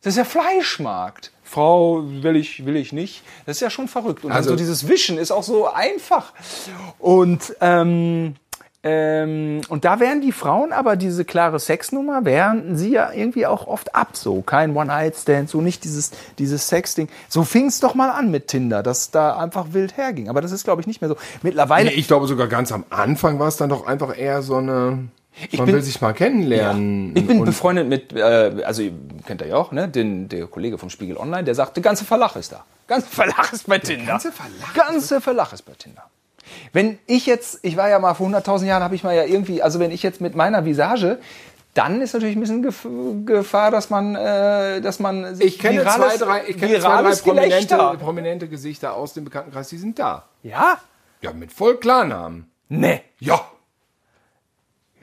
[0.01, 1.32] Das ist ja Fleischmarkt.
[1.44, 3.22] Frau will ich, will ich nicht.
[3.44, 4.24] Das ist ja schon verrückt.
[4.24, 6.32] Und Also- also, so dieses Wischen ist auch so einfach.
[6.98, 8.36] Und, ähm,
[8.82, 13.66] ähm, und da wären die Frauen aber diese klare Sexnummer, wären sie ja irgendwie auch
[13.66, 14.16] oft ab.
[14.16, 17.08] So kein One-Night-Stand, so nicht dieses, dieses Sex-Ding.
[17.28, 20.28] So fing es doch mal an mit Tinder, dass da einfach wild herging.
[20.30, 21.16] Aber das ist, glaube ich, nicht mehr so.
[21.42, 21.90] Mittlerweile.
[21.90, 24.70] Nee, ich glaube sogar ganz am Anfang war es dann doch einfach eher so eine,
[25.56, 27.14] man bin- will sich mal kennenlernen.
[27.14, 28.92] Ich bin und befreundet mit, äh, also ihr
[29.26, 29.88] kennt ihr ja auch, ne?
[29.88, 32.64] Den, der Kollege vom Spiegel Online, der sagt, der ganze Verlach ist da.
[32.86, 34.06] Ganze Verlach ist bei Tinder.
[34.06, 36.02] ganze Verlach Ganze Verlach ist bei Tinder.
[36.72, 39.62] Wenn ich jetzt, ich war ja mal vor 100.000 Jahren, habe ich mal ja irgendwie,
[39.62, 41.18] also wenn ich jetzt mit meiner Visage,
[41.74, 42.86] dann ist natürlich ein bisschen Gef
[43.26, 47.03] Gefahr, dass man, äh, dass man sich ich kenne zwei, virales- drei, ich kenne zwei,
[47.03, 50.24] drei prominente, prominente Gesichter aus dem Bekanntenkreis, die sind da.
[50.42, 50.78] Ja?
[51.22, 52.51] Ja, mit voll Klarnamen.
[52.68, 53.03] Nee.
[53.20, 53.40] Ja.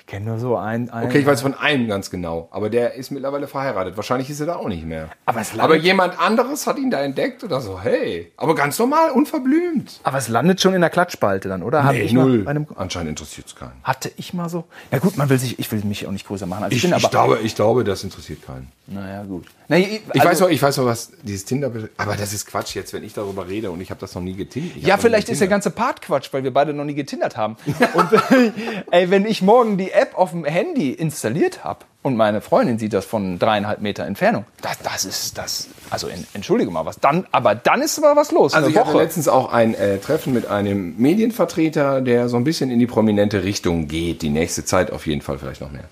[0.08, 0.89] Kenne nur so ein.
[0.89, 3.97] ein Okay, ich weiß von einem ganz genau, aber der ist mittlerweile verheiratet.
[3.97, 5.10] Wahrscheinlich ist er da auch nicht mehr.
[5.26, 7.80] Aber es aber jemand anderes hat ihn da entdeckt oder so.
[7.82, 9.99] Hey, aber ganz normal, unverblümt.
[10.03, 11.84] aber es landet schon in der Klatschspalte dann, oder?
[11.91, 12.45] Nee, ich null.
[12.76, 13.74] Anscheinend interessiert es keinen.
[13.84, 14.64] hatte ich mal so.
[14.91, 16.64] Na gut, man will sich, ich will mich auch nicht größer machen.
[16.64, 17.12] als ich, Ich, bin, ich, aber.
[17.12, 18.72] glaube, ich glaube, das interessiert keinen.
[18.88, 19.45] naja, gut.
[19.70, 21.70] Na, ich, Ich also- weiß auch, ich weiß auch, was dieses Tinder.
[21.97, 24.34] Aber das ist Quatsch jetzt, wenn ich darüber rede und ich habe das noch nie
[24.36, 24.78] getindert.
[24.78, 27.58] Ich Ja, vielleicht ist der ganze Part Quatsch, weil wir beide noch nie getindert haben.
[27.93, 28.08] Und
[28.91, 32.93] ey, wenn ich morgen die App auf dem Handy installiert habe und meine Freundin sieht
[32.93, 35.68] das von dreieinhalb Meter Entfernung, das, das ist das.
[35.89, 37.26] Also en- entschuldige mal, was dann?
[37.32, 38.54] Aber dann ist aber was los.
[38.54, 39.04] Also ich hatte Woche.
[39.04, 43.43] letztens auch ein äh, Treffen mit einem Medienvertreter, der so ein bisschen in die prominente
[43.43, 44.22] Richtung geht.
[44.22, 45.86] Die nächste Zeit auf jeden Fall vielleicht noch mehr.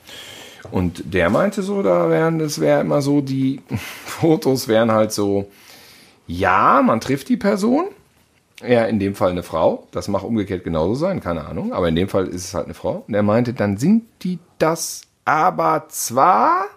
[0.72, 3.62] Und der meinte so, da wären, das wäre immer so, die
[4.06, 5.50] Fotos wären halt so,
[6.28, 7.86] ja, man trifft die Person,
[8.62, 11.96] ja, in dem Fall eine Frau, das mag umgekehrt genauso sein, keine Ahnung, aber in
[11.96, 13.04] dem Fall ist es halt eine Frau.
[13.08, 16.68] Und er meinte, dann sind die das aber zwar,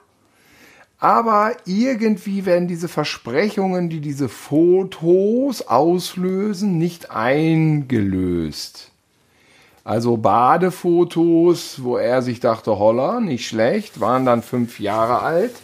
[0.99, 8.91] aber irgendwie werden diese Versprechungen, die diese Fotos auslösen, nicht eingelöst.
[9.85, 15.55] Also Badefotos, wo er sich dachte, holla, nicht schlecht, waren dann fünf Jahre alt.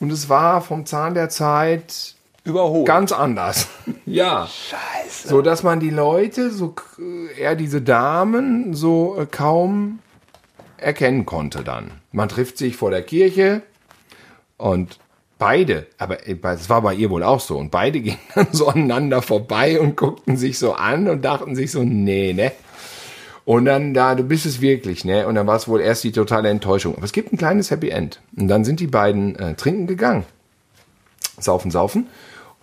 [0.00, 2.13] Und es war vom Zahn der Zeit
[2.44, 2.86] überholt.
[2.86, 3.68] ganz anders.
[4.06, 4.46] ja.
[4.46, 5.28] Scheiße.
[5.28, 6.74] So dass man die Leute, so
[7.38, 10.00] eher diese Damen, so äh, kaum
[10.76, 11.90] erkennen konnte dann.
[12.12, 13.62] Man trifft sich vor der Kirche
[14.56, 14.98] und
[15.38, 18.68] beide, aber äh, es war bei ihr wohl auch so, und beide gingen dann so
[18.68, 22.52] aneinander vorbei und guckten sich so an und dachten sich so, nee, ne?
[23.46, 25.26] Und dann da, du bist es wirklich, ne?
[25.26, 26.94] Und dann war es wohl erst die totale Enttäuschung.
[26.96, 28.20] Aber es gibt ein kleines Happy End.
[28.36, 30.24] Und dann sind die beiden äh, trinken gegangen.
[31.38, 32.06] Saufen, saufen.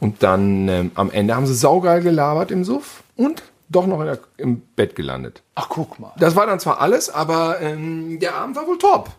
[0.01, 4.07] Und dann ähm, am Ende haben sie saugeil gelabert im Suff und doch noch in
[4.07, 5.43] der, im Bett gelandet.
[5.55, 6.11] Ach, guck mal.
[6.17, 9.09] Das war dann zwar alles, aber ähm, der Abend war wohl top.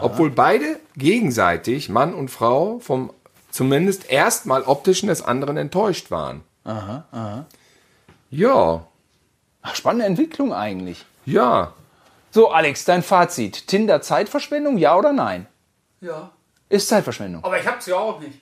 [0.00, 3.10] Obwohl beide gegenseitig, Mann und Frau, vom
[3.50, 6.42] zumindest erstmal optischen des anderen enttäuscht waren.
[6.64, 7.46] Aha, aha.
[8.30, 8.84] Ja,
[9.62, 11.04] Ach, spannende Entwicklung eigentlich.
[11.24, 11.72] ja.
[12.30, 13.66] So, Alex, dein Fazit.
[13.68, 15.46] Tinder Zeitverschwendung, ja oder nein?
[16.02, 16.30] Ja.
[16.68, 17.42] Ist Zeitverschwendung.
[17.42, 18.38] Aber ich hab's ja auch nicht.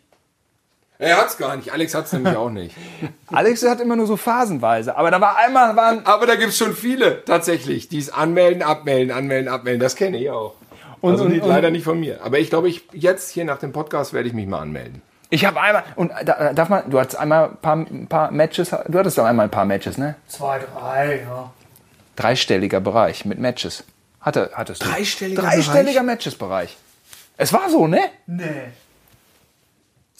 [0.99, 1.73] Er hat's gar nicht.
[1.73, 2.75] Alex hat's nämlich auch nicht.
[3.27, 4.97] Alex hat immer nur so phasenweise.
[4.97, 9.15] Aber da war einmal, waren, Aber da gibt's schon viele tatsächlich, die es anmelden, abmelden,
[9.15, 9.81] anmelden, abmelden.
[9.81, 10.55] Das kenne ich auch.
[11.03, 12.21] Und- also und- nicht, und- leider nicht von mir.
[12.25, 15.03] Aber ich glaube, ich jetzt hier nach dem Podcast werde ich mich mal anmelden.
[15.29, 18.71] ich habe einmal, und da, darf man, du hattest einmal ein paar, ein paar Matches,
[18.71, 20.15] du hattest doch einmal ein paar Matches, ne?
[20.29, 21.51] Zwei, drei, ja.
[22.17, 23.85] Dreistelliger Bereich mit Matches.
[24.21, 24.89] Hatte, hattest du.
[24.89, 26.77] Dreistelliger Dreistelliger Matches-Bereich.
[27.37, 28.01] Es war so, ne?
[28.27, 28.45] Nee.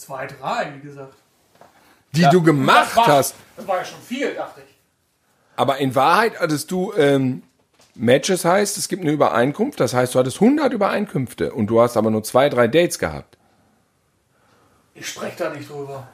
[0.07, 1.15] Zwei, drei, wie gesagt.
[2.13, 3.35] Die du gemacht das war, hast.
[3.57, 4.75] Das war ja schon viel, dachte ich.
[5.57, 7.43] Aber in Wahrheit hattest du ähm,
[7.97, 9.81] Matches heißt, es gibt eine Übereinkunft.
[9.81, 13.37] Das heißt, du hattest 100 Übereinkünfte und du hast aber nur zwei, drei Dates gehabt.
[14.95, 16.07] Ich spreche da nicht drüber.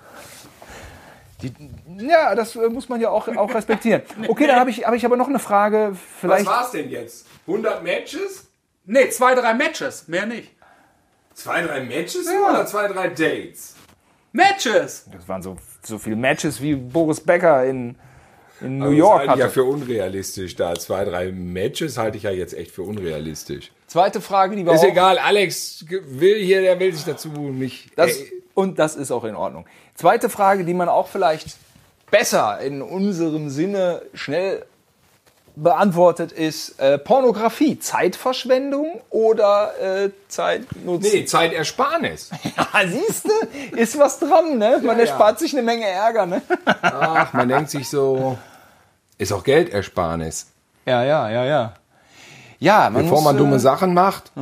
[1.42, 1.52] Die,
[1.98, 4.00] ja, das äh, muss man ja auch, auch respektieren.
[4.28, 5.94] Okay, dann habe ich, hab ich aber noch eine Frage.
[6.18, 6.46] Vielleicht.
[6.46, 7.26] war's denn jetzt?
[7.46, 8.46] 100 Matches?
[8.86, 10.50] Nee, zwei, drei Matches, mehr nicht.
[11.34, 13.74] Zwei, drei Matches oder zwei, drei Dates?
[14.32, 15.06] Matches!
[15.12, 17.96] Das waren so, so viele Matches wie Boris Becker in,
[18.60, 20.74] in New Also York das halte ich ja für unrealistisch da.
[20.74, 23.70] Zwei, drei Matches halte ich ja jetzt echt für unrealistisch.
[23.86, 27.90] Zweite Frage, die wir Ist auch, egal, Alex will hier, der will sich dazu nicht.
[27.96, 28.16] Das,
[28.54, 29.66] und das ist auch in Ordnung.
[29.94, 31.56] Zweite Frage, die man auch vielleicht
[32.10, 34.64] besser in unserem Sinne schnell
[35.56, 37.78] beantwortet, ist äh, Pornografie.
[37.78, 41.12] Zeitverschwendung oder äh, Zeitnutzen?
[41.12, 42.30] nee, Zeitersparnis.
[42.56, 44.80] Ja, siehst du, ist was dran, ne?
[44.82, 46.42] Man Ja, erspart sich eine Menge Ärger, ne?
[46.82, 48.38] Ach, man denkt sich so,
[49.18, 50.46] ist auch Geldersparnis.
[50.86, 51.74] Ja, ja, ja, ja.
[52.58, 54.32] Ja, man Bevor muss, man dumme äh, Sachen macht,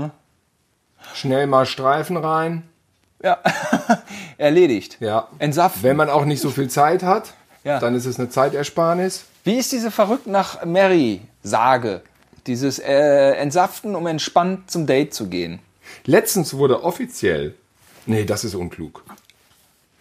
[1.15, 2.69] schnell mal Streifen rein.
[3.23, 3.39] Ja,
[4.39, 4.97] erledigt.
[5.01, 5.29] Ja.
[5.39, 5.83] Entsaften.
[5.83, 7.35] Wenn man auch nicht so viel Zeit hat,
[7.65, 7.79] Ja.
[7.79, 9.25] dann ist es eine Zeitersparnis.
[9.45, 12.03] Wie ist diese verrückt nach Mary Sage?
[12.47, 15.61] Dieses äh, Entsaften, um entspannt zum Date zu gehen.
[16.07, 17.55] Letztens wurde offiziell.
[18.07, 19.05] Nee, das ist unklug.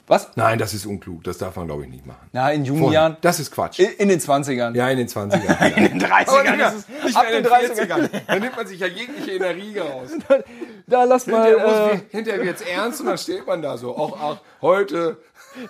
[0.09, 0.31] Was?
[0.35, 1.23] Nein, das ist unklug.
[1.23, 2.27] Das darf man, glaube ich, nicht machen.
[2.31, 2.91] Na, in jungen.
[2.91, 3.17] Jahren.
[3.21, 3.77] Das ist Quatsch.
[3.77, 4.75] In, in den 20ern.
[4.75, 5.75] Ja, in den 20ern.
[5.77, 6.29] In den 30ern.
[6.29, 7.87] Aber nicht, ist es, nicht ab den den 30ern.
[7.87, 8.09] 40ern.
[8.27, 10.09] Dann nimmt man sich ja jegliche Energie raus.
[10.87, 13.95] Da lass mal, Hinterher, äh, muss, hinterher wird's ernst und dann steht man da so.
[13.95, 15.17] Auch, auch heute.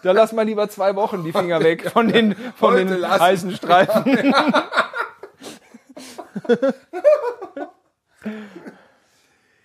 [0.03, 3.23] Da lass mal lieber zwei Wochen die Finger weg von den, von Heute den lassen.
[3.23, 4.33] heißen Streifen.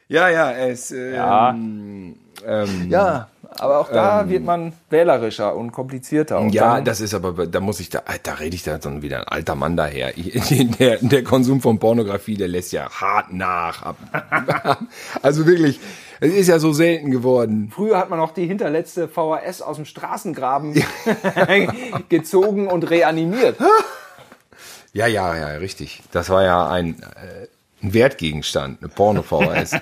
[0.08, 0.90] Ja, ja, es.
[0.90, 1.50] Ähm, Ja.
[2.46, 6.40] Ähm, Ja, Aber auch da wird man wählerischer und komplizierter.
[6.40, 9.18] Und Ja, das ist aber, da muss ich da, da rede ich da dann wieder
[9.20, 10.12] ein alter Mann daher.
[10.78, 13.94] Der, der Konsum von Pornografie, der lässt ja hart nach.
[15.22, 15.80] Also wirklich,
[16.20, 17.70] es ist ja so selten geworden.
[17.74, 20.82] Früher hat man noch die hinterletzte VHS aus dem Straßengraben
[22.08, 23.56] gezogen und reanimiert.
[24.96, 26.04] Ja, ja, ja, richtig.
[26.12, 27.48] Das war ja ein, äh,
[27.82, 29.72] ein Wertgegenstand, eine Porno-VHS.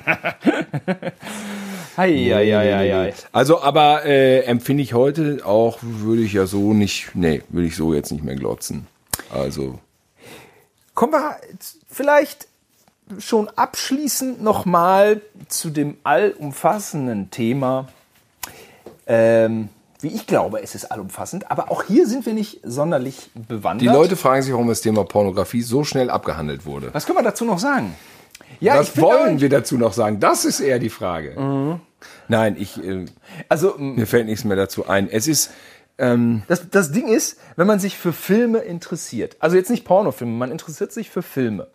[1.98, 3.12] Eieieiei.
[3.30, 7.76] Also, aber äh, empfinde ich heute auch, würde ich ja so nicht, nee, würde ich
[7.76, 8.86] so jetzt nicht mehr glotzen.
[9.30, 9.80] Also,
[10.94, 11.36] Kommen wir
[11.88, 12.48] vielleicht
[13.18, 17.88] schon abschließend nochmal zu dem allumfassenden Thema.
[19.06, 19.68] Ähm,
[20.00, 23.82] wie ich glaube, es ist allumfassend, aber auch hier sind wir nicht sonderlich bewandert.
[23.82, 26.90] die Leute fragen sich, warum das Thema Pornografie so schnell abgehandelt wurde.
[26.92, 27.94] Was können wir dazu noch sagen?
[28.60, 30.18] Ja, Was wollen wir dazu noch sagen?
[30.20, 31.78] Das ist eher die Frage.
[32.28, 33.06] Nein, ich, äh,
[33.48, 35.08] Also, m, mir fällt nichts mehr dazu ein.
[35.08, 35.50] Es ist,
[35.98, 40.32] ähm, das, das Ding ist, wenn man sich für Filme interessiert, also jetzt nicht Pornofilme,
[40.32, 41.68] man interessiert sich für Filme.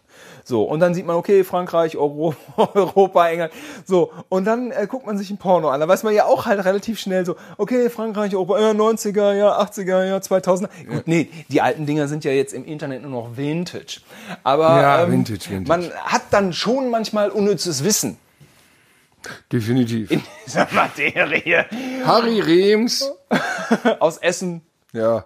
[0.49, 3.51] So, und dann sieht man, okay, Frankreich, Euro, Europa, England.
[3.85, 5.81] So, und dann äh, guckt man sich ein Porno an.
[5.81, 9.59] Da weiß man ja auch halt relativ schnell so, okay, Frankreich, Europa, ja, 90er, ja,
[9.59, 10.69] 80er, ja, 2000er.
[10.89, 13.99] Gut, nee, die alten Dinger sind ja jetzt im Internet nur noch Vintage.
[14.45, 15.67] Aber Ja, ähm, Vintage, Vintage.
[15.67, 18.17] man hat dann schon manchmal unnützes Wissen
[19.51, 20.09] definitiv.
[20.11, 21.65] in dieser Materie.
[22.05, 23.11] Harry Rems,
[23.99, 24.61] Aus Essen.
[24.93, 25.25] ja.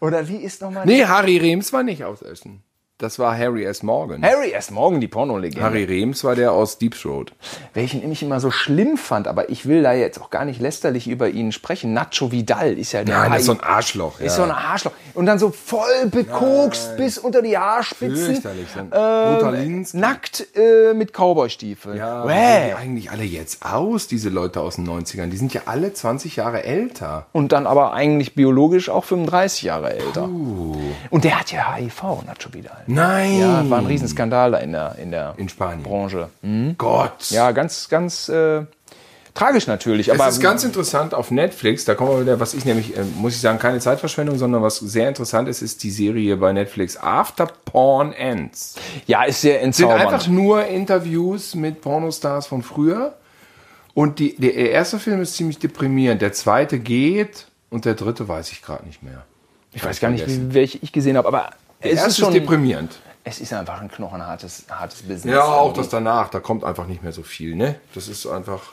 [0.00, 0.86] Oder wie ist nochmal?
[0.86, 2.62] Nee, Harry Rems war nicht aus Essen.
[2.98, 3.84] Das war Harry S.
[3.84, 4.24] Morgan.
[4.24, 4.72] Harry S.
[4.72, 5.64] Morgan, die Pornolegende.
[5.64, 7.32] Harry Rems war der aus Deep Throat.
[7.72, 11.06] Welchen ich immer so schlimm fand, aber ich will da jetzt auch gar nicht lästerlich
[11.06, 11.92] über ihn sprechen.
[11.92, 14.18] Nacho Vidal ist ja der Nein, das ist so ein Arschloch.
[14.18, 14.90] ist so ein Arschloch.
[15.14, 18.34] Und dann so voll bekokst bis unter die Haarspitzen.
[18.34, 18.66] Fürchterlich.
[18.74, 21.98] So Ähm, nackt äh, mit Cowboystiefeln.
[21.98, 22.34] Ja, wie Wäh.
[22.34, 25.28] sehen die eigentlich alle jetzt aus, diese Leute aus den 90ern?
[25.28, 27.26] Die sind ja alle 20 Jahre älter.
[27.30, 30.24] Und dann aber eigentlich biologisch auch 35 Jahre älter.
[31.10, 32.87] Und der hat ja HIV, Nacho Vidal.
[32.88, 33.38] Nein.
[33.38, 35.82] Ja, war ein Riesenskandal da in der, in der In Spanien.
[35.82, 36.30] Branche.
[36.78, 37.30] Gott.
[37.30, 38.62] Ja, ganz, ganz äh,
[39.34, 40.08] tragisch natürlich.
[40.08, 43.04] Es Aber ist ganz interessant auf Netflix, da kommen wir wieder, was ich nämlich, äh,
[43.16, 46.96] muss ich sagen, keine Zeitverschwendung, sondern was sehr interessant ist, ist die Serie bei Netflix
[46.96, 48.76] After Porn Ends.
[49.06, 50.00] ja, ist sehr sind entzaubernd.
[50.00, 53.14] einfach nur Interviews mit Pornostars von früher.
[53.94, 56.22] Und die, der erste Film ist ziemlich deprimierend.
[56.22, 59.24] Der zweite geht und der dritte weiß ich gerade nicht mehr.
[59.72, 60.24] Ich weiß gar nicht,
[60.54, 61.50] welche ich gesehen habe, aber
[61.82, 62.98] Der es ist schon, deprimierend.
[63.24, 65.34] es ist einfach ein knochenhartes hartes Business.
[65.34, 67.76] Ja, auch das danach, da kommt einfach nicht mehr so viel, ne?
[67.94, 68.72] Das ist einfach.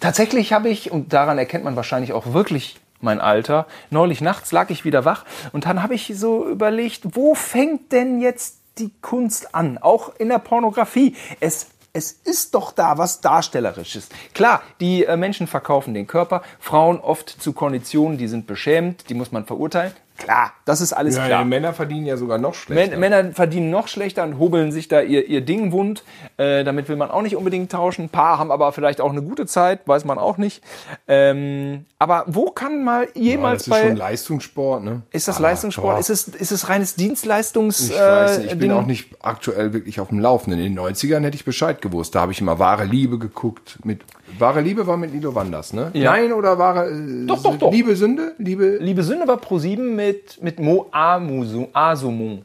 [0.00, 4.70] Tatsächlich habe ich, und daran erkennt man wahrscheinlich auch wirklich mein Alter, neulich nachts lag
[4.70, 9.54] ich wieder wach und dann habe ich so überlegt, wo fängt denn jetzt die Kunst
[9.54, 9.78] an?
[9.78, 11.16] Auch in der Pornografie.
[11.40, 14.08] Es es ist doch da was Darstellerisches.
[14.32, 19.14] Klar, die äh, Menschen verkaufen den Körper, Frauen oft zu Konditionen, die sind beschämt, die
[19.14, 19.92] muss man verurteilen.
[20.20, 21.42] Klar, das ist alles Ja, klar.
[21.42, 22.90] die Männer verdienen ja sogar noch schlechter.
[22.98, 26.04] Män Männer verdienen noch schlechter und hobeln sich da ihr, ihr Ding wund.
[26.36, 28.04] Äh, damit will man auch nicht unbedingt tauschen.
[28.04, 30.62] Ein paar haben aber vielleicht auch eine gute Zeit, weiß man auch nicht.
[31.08, 33.88] Ähm, aber wo kann mal ja, jemals das ist bei.
[33.88, 35.02] schon Leistungssport, ne?
[35.10, 35.94] ist das Aber, Leistungssport?
[35.96, 37.90] boah, Ist es, ist es reines Dienstleistungs...
[37.90, 38.78] Ich weiß nicht, äh, ich bin Ding?
[38.78, 40.60] auch nicht aktuell wirklich auf dem Laufenden.
[40.60, 42.14] In den 90ern hätte ich Bescheid gewusst.
[42.14, 43.78] Da habe ich immer Wahre Liebe geguckt.
[43.84, 44.02] Mit
[44.40, 45.90] Wahre Liebe war mit Lilo Wanders, ne?
[45.94, 46.12] Ja.
[46.12, 47.72] Nein, oder Wahre äh, Doch, doch, doch.
[47.72, 48.34] Liebe Sünde?
[48.38, 48.78] Liebe.
[48.80, 52.44] Liebe Sünde war Pro7 mit, mit Mo Amusu, Asumung.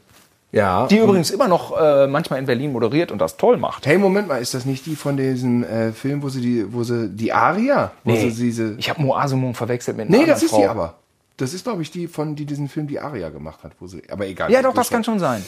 [0.52, 0.86] Ja.
[0.86, 3.84] Die übrigens immer noch äh, manchmal in Berlin moderiert und das toll macht.
[3.86, 6.82] Hey, Moment mal, ist das nicht die von diesem äh, Film, wo sie die, wo
[6.82, 7.92] sie die Aria?
[8.04, 8.74] Wo Nee, sie diese.
[8.78, 10.58] ich habe Mo Asumung verwechselt mit einer Nee, das ist Frau.
[10.60, 10.94] die aber.
[11.36, 14.02] Das ist, glaube ich, die von die diesen Film die Aria gemacht hat, wo sie.
[14.10, 14.50] Aber egal.
[14.50, 15.44] Ja, doch, das kann schon sein.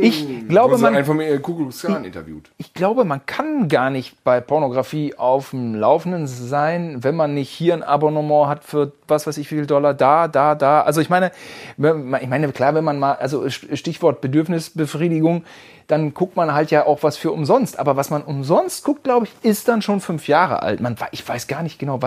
[0.00, 2.50] Ich glaube, Wo sie man, einen vom äh, Ku Klux Klan interviewt.
[2.58, 7.50] ich glaube, man kann gar nicht bei Pornografie auf dem Laufenden sein, wenn man nicht
[7.50, 10.82] hier ein Abonnement hat für was weiß ich wie viel Dollar, da, da, da.
[10.82, 11.30] Also ich meine,
[11.76, 15.44] ich meine, klar, wenn man mal, also Stichwort Bedürfnisbefriedigung,
[15.86, 17.78] dann guckt man halt ja auch was für umsonst.
[17.78, 20.80] Aber was man umsonst guckt, glaube ich, ist dann schon fünf Jahre alt.
[20.80, 22.00] Man, ich weiß gar nicht genau,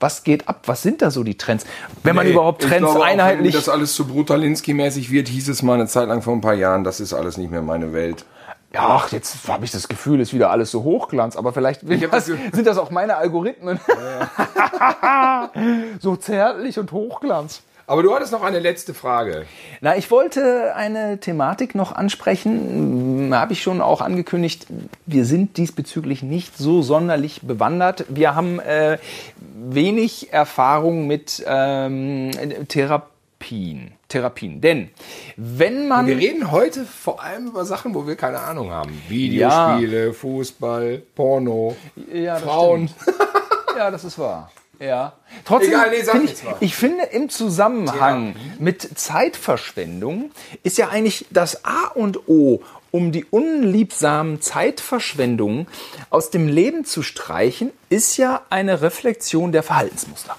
[0.00, 1.66] was, geht ab, was sind da so die Trends?
[2.02, 3.52] Wenn man Nee, überhaupt Trends glaube auch, einheitlich...
[3.52, 6.54] Wenn das alles zu Brutalinski-mäßig wird, hieß es mal eine Zeit lang vor ein paar
[6.54, 8.24] Jahren, das ist alles nicht mehr meine Welt.
[8.72, 11.80] Ja, ach, jetzt habe ich das Gefühl, ist wieder alles so Hochglanz, aber vielleicht
[12.12, 13.80] das, sind das auch meine Algorithmen.
[16.00, 17.62] so zärtlich und Hochglanz.
[17.88, 19.46] Aber du hattest noch eine letzte Frage.
[19.80, 24.66] Na, ich wollte eine Thematik noch ansprechen, habe ich schon auch angekündigt.
[25.06, 28.04] Wir sind diesbezüglich nicht so sonderlich bewandert.
[28.10, 28.98] Wir haben äh,
[29.58, 32.30] wenig Erfahrung mit ähm,
[32.68, 33.92] Therapien.
[34.08, 34.60] Therapien.
[34.60, 34.90] Denn
[35.36, 39.02] wenn man Wir reden heute vor allem über Sachen, wo wir keine Ahnung haben.
[39.08, 41.74] Videospiele, Fußball, Porno,
[42.12, 42.90] Ja, Frauen.
[43.78, 44.50] Ja, das ist wahr.
[44.80, 45.14] Ja.
[45.44, 50.30] Trotzdem, Egal, nee, find ich, ich finde im Zusammenhang mit Zeitverschwendung
[50.62, 55.66] ist ja eigentlich das A und O, um die unliebsamen Zeitverschwendungen
[56.10, 60.36] aus dem Leben zu streichen, ist ja eine Reflexion der Verhaltensmuster.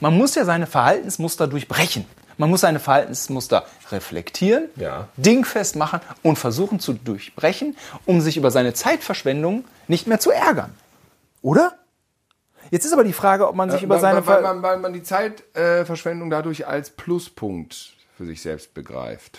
[0.00, 2.06] Man muss ja seine Verhaltensmuster durchbrechen.
[2.38, 5.08] Man muss seine Verhaltensmuster reflektieren, Ja.
[5.16, 10.72] dingfest machen und versuchen zu durchbrechen, um sich über seine Zeitverschwendung nicht mehr zu ärgern.
[11.42, 11.74] Oder?
[12.70, 14.92] Jetzt ist aber die Frage, ob man sich über weil, seine weil, weil, weil man
[14.92, 19.38] die Zeitverschwendung dadurch als Pluspunkt für sich selbst begreift.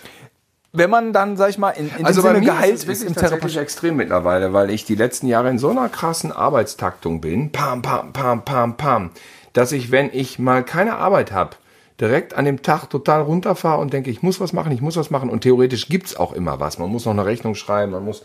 [0.72, 3.08] wenn man dann, sag ich mal, in, in Also dem Sinne geheilt ist es ist
[3.08, 7.52] im tatsächlich extrem mittlerweile, weil ich die letzten Jahre in so einer krassen Arbeitstaktung bin,
[7.52, 9.10] pam, pam, pam, pam, pam,
[9.52, 11.56] dass ich, wenn ich mal keine Arbeit habe,
[12.00, 15.10] direkt an dem Tag total runterfahre und denke, ich muss was machen, ich muss was
[15.10, 15.30] machen.
[15.30, 16.78] Und theoretisch gibt's auch immer was.
[16.78, 18.24] Man muss noch eine Rechnung schreiben, man muss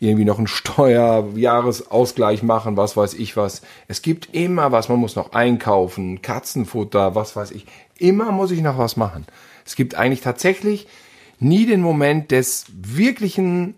[0.00, 3.62] irgendwie noch einen Steuerjahresausgleich machen, was weiß ich was.
[3.88, 7.66] Es gibt immer was, man muss noch einkaufen, Katzenfutter, was weiß ich.
[7.98, 9.26] Immer muss ich noch was machen.
[9.64, 10.86] Es gibt eigentlich tatsächlich
[11.38, 13.74] nie den Moment des wirklichen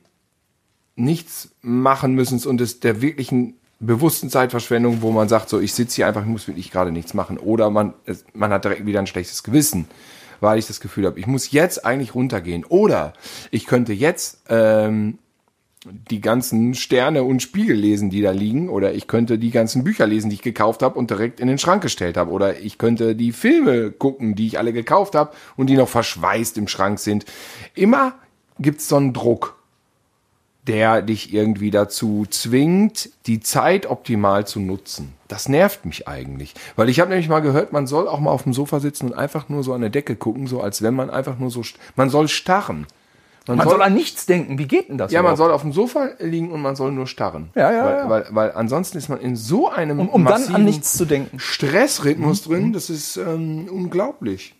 [0.96, 5.96] nichts machen müssen und des, der wirklichen bewussten Zeitverschwendung, wo man sagt, so ich sitze
[5.96, 7.38] hier einfach, ich muss wirklich gerade nichts machen.
[7.38, 7.94] Oder man,
[8.34, 9.86] man hat direkt wieder ein schlechtes Gewissen,
[10.40, 12.64] weil ich das Gefühl habe, ich muss jetzt eigentlich runtergehen.
[12.64, 13.12] Oder
[13.52, 15.18] ich könnte jetzt ähm,
[16.10, 18.68] die ganzen Sterne und Spiegel lesen, die da liegen.
[18.68, 21.58] Oder ich könnte die ganzen Bücher lesen, die ich gekauft habe und direkt in den
[21.58, 22.30] Schrank gestellt habe.
[22.30, 26.58] Oder ich könnte die Filme gucken, die ich alle gekauft habe und die noch verschweißt
[26.58, 27.24] im Schrank sind.
[27.74, 28.14] Immer
[28.58, 29.58] gibt's so einen Druck
[30.68, 35.14] der dich irgendwie dazu zwingt, die Zeit optimal zu nutzen.
[35.26, 36.54] Das nervt mich eigentlich.
[36.76, 39.14] Weil ich habe nämlich mal gehört, man soll auch mal auf dem Sofa sitzen und
[39.14, 41.62] einfach nur so an der Decke gucken, so als wenn man einfach nur so,
[41.96, 42.86] man soll starren.
[43.48, 44.58] Man soll an nichts denken.
[44.58, 45.10] Wie geht denn das?
[45.10, 45.38] ja, man überhaupt?
[45.38, 47.50] soll auf dem Sofa liegen und man soll nur starren.
[47.54, 48.10] Ja, ja, weil, ja.
[48.10, 51.38] Weil, weil ansonsten ist man in so einem um dann massiven an nichts zu denken.
[51.38, 54.54] Stressrhythmus drin, das ist ähm, unglaublich.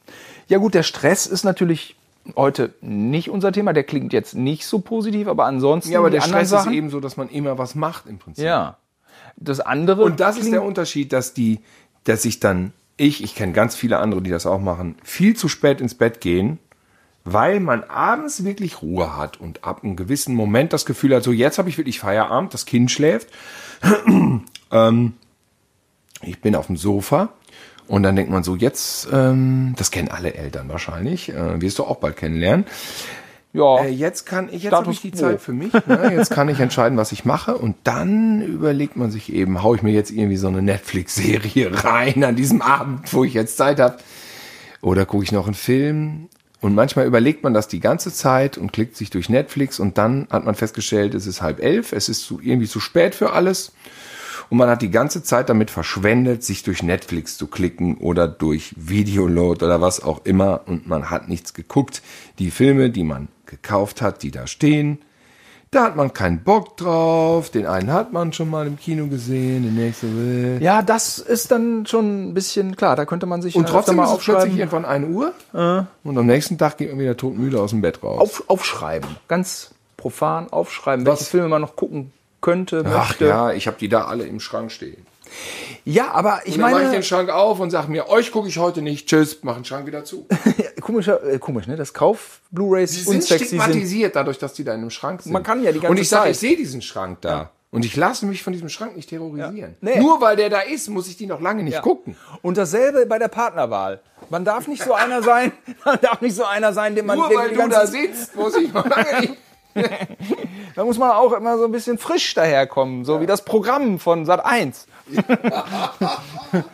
[0.49, 1.97] Ja gut, der Stress ist natürlich
[2.37, 3.73] heute nicht unser Thema.
[3.73, 6.91] Der klingt jetzt nicht so positiv, aber ansonsten Ja, aber der Stress Sachen, ist eben
[6.91, 8.45] so, dass man immer was macht im Prinzip.
[8.45, 8.79] Ja.
[9.37, 11.61] Das andere Und das ist der Unterschied, dass die,
[12.05, 15.49] dass ich dann, ich, ich kenne ganz viele andere, die das auch machen, viel zu
[15.49, 16.59] spät ins Bett gehen,
[17.33, 21.33] weil man abends wirklich Ruhe hat und ab einem gewissen Moment das Gefühl hat, so
[21.33, 23.29] jetzt habe ich wirklich Feierabend, das Kind schläft,
[24.73, 25.13] ähm,
[26.23, 27.31] ich bin auf dem Sofa
[27.87, 31.85] und dann denkt man so, jetzt, ähm, das kennen alle Eltern wahrscheinlich, äh, wirst du
[31.85, 32.67] auch bald kennenlernen.
[33.53, 35.13] ja, Äh, jetzt kann ich, jetzt habe ich die.
[35.13, 35.73] Zeit für mich.
[35.73, 36.13] Ne?
[36.15, 37.57] Jetzt kann ich entscheiden, was ich mache.
[37.57, 42.25] Und dann überlegt man sich eben, hau ich mir jetzt irgendwie so eine Netflix-Serie rein
[42.25, 43.99] an diesem Abend, wo ich jetzt Zeit habe.
[44.83, 46.29] Oder gucke ich noch einen Film.
[46.61, 50.27] Und manchmal überlegt man das die ganze Zeit und klickt sich durch Netflix und dann
[50.31, 53.73] hat man festgestellt, es ist halb elf, es ist zu, irgendwie zu spät für alles.
[54.51, 58.75] Und man hat die ganze Zeit damit verschwendet, sich durch Netflix zu klicken oder durch
[58.77, 60.63] Videoload oder was auch immer.
[60.67, 62.03] Und man hat nichts geguckt.
[62.39, 64.99] Die Filme, die man gekauft hat, die da stehen,
[65.71, 67.51] da hat man keinen Bock drauf.
[67.51, 70.63] Den einen hat man schon mal im Kino gesehen, den nächsten will.
[70.63, 72.97] ja, das ist dann schon ein bisschen klar.
[72.97, 75.33] Da könnte man sich Und trotzdem mal ist es plötzlich irgendwann 1 Uhr.
[76.05, 78.19] Und am nächsten Tag geht man wieder todmüde aus dem Bett raus.
[78.21, 79.09] Auf, aufschreiben.
[79.29, 81.29] Ganz profan aufschreiben, welche Was?
[81.29, 83.27] Filme man noch gucken könnte, Ach möchte.
[83.27, 85.05] ja, ich habe die da alle im Schrank stehen.
[85.85, 88.33] Ja, aber ich Und dann mache ich meine, den Schrank auf und sage mir, euch
[88.33, 89.09] gucke ich heute nicht.
[89.09, 90.27] Tschüss, mach den Schrank wieder zu.
[90.81, 91.77] komischer, äh, komisch, ne?
[91.77, 93.61] Das Kauf Blu-rays sind unsexy sind.
[93.63, 95.33] stigmatisiert dadurch, dass die da in einem Schrank sind.
[95.33, 96.33] Man kann ja die ganze Und ich sage, Zeit.
[96.33, 97.51] ich sehe diesen Schrank da.
[97.71, 99.77] Und ich lasse mich von diesem Schrank nicht terrorisieren.
[99.83, 100.01] Nee.
[100.01, 101.81] Nur weil der da ist, muss ich die noch lange nicht Ja.
[101.83, 102.17] gucken.
[102.41, 104.01] Und dasselbe bei der Partnerwahl.
[104.31, 105.53] Man darf nicht so einer sein,
[105.85, 108.73] man darf nicht so einer sein, den man Nur weil du da sitzt, muss ich
[108.73, 109.35] noch lange nicht.
[110.75, 114.25] Da muss man auch immer so ein bisschen frisch daherkommen, so wie das Programm von
[114.27, 114.87] Sat 1.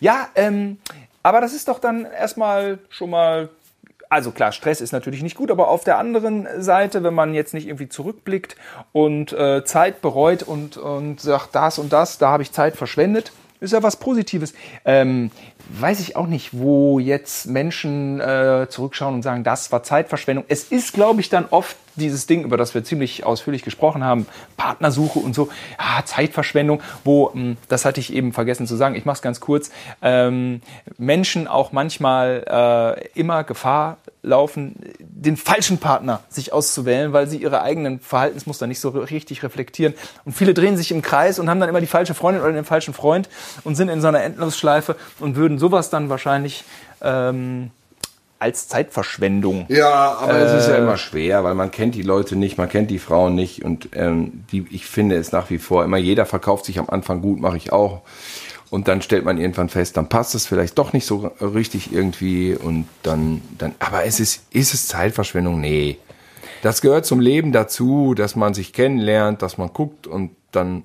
[0.00, 0.78] ja, ähm,
[1.22, 3.48] aber das ist doch dann erstmal schon mal.
[4.08, 7.54] Also klar, Stress ist natürlich nicht gut, aber auf der anderen Seite, wenn man jetzt
[7.54, 8.56] nicht irgendwie zurückblickt
[8.92, 13.32] und äh, Zeit bereut und, und sagt, das und das, da habe ich Zeit verschwendet,
[13.62, 14.54] ist ja was Positives.
[14.84, 15.30] Ähm,
[15.68, 20.44] weiß ich auch nicht, wo jetzt Menschen äh, zurückschauen und sagen, das war Zeitverschwendung.
[20.48, 24.26] Es ist, glaube ich, dann oft dieses Ding, über das wir ziemlich ausführlich gesprochen haben,
[24.56, 25.48] Partnersuche und so,
[25.78, 29.40] ja, Zeitverschwendung, wo, mh, das hatte ich eben vergessen zu sagen, ich mache es ganz
[29.40, 30.62] kurz, ähm,
[30.98, 37.62] Menschen auch manchmal äh, immer Gefahr laufen, den falschen Partner sich auszuwählen, weil sie ihre
[37.62, 39.94] eigenen Verhaltensmuster nicht so richtig reflektieren.
[40.24, 42.64] Und viele drehen sich im Kreis und haben dann immer die falsche Freundin oder den
[42.64, 43.28] falschen Freund
[43.64, 46.64] und sind in so einer Endlosschleife und würden sowas dann wahrscheinlich
[47.00, 47.72] ähm,
[48.38, 49.66] als Zeitverschwendung.
[49.68, 52.90] Ja, aber es ist ja immer schwer, weil man kennt die Leute nicht, man kennt
[52.90, 56.64] die Frauen nicht und ähm, die, ich finde es nach wie vor immer, jeder verkauft
[56.64, 58.02] sich am Anfang gut, mache ich auch.
[58.72, 62.54] Und dann stellt man irgendwann fest, dann passt es vielleicht doch nicht so richtig irgendwie
[62.56, 65.60] und dann, dann, aber es ist, ist es Zeitverschwendung?
[65.60, 65.98] Nee.
[66.62, 70.84] Das gehört zum Leben dazu, dass man sich kennenlernt, dass man guckt und dann,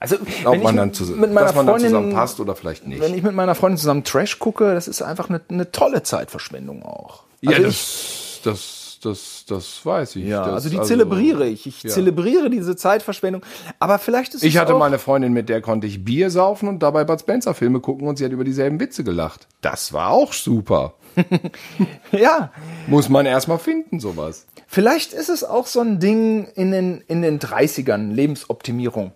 [0.00, 0.16] Also,
[0.46, 2.86] ob man ich dann, zu, mit meiner dass man dann Freundin, zusammen passt oder vielleicht
[2.86, 3.02] nicht.
[3.02, 6.82] wenn ich mit meiner Freundin zusammen Trash gucke, das ist einfach eine, eine tolle Zeitverschwendung
[6.82, 7.24] auch.
[7.42, 7.68] ja, Also
[8.42, 10.26] das, das, das, das weiß ich.
[10.26, 11.66] Ja, das, also die zelebriere ich.
[11.66, 11.90] Ich ja.
[11.90, 13.42] zelebriere diese Zeitverschwendung.
[13.78, 16.30] Aber vielleicht ist Ich es hatte auch, mal eine Freundin, mit der konnte ich Bier
[16.30, 19.46] saufen und dabei Bud Spencer Filme gucken und sie hat über dieselben Witze gelacht.
[19.60, 20.94] Das war auch super.
[22.12, 22.52] Ja,
[22.86, 24.46] Muss man erstmal finden, sowas.
[24.66, 29.12] vielleicht ist es auch so ein Ding in den, in den 30ern, Lebensoptimierung.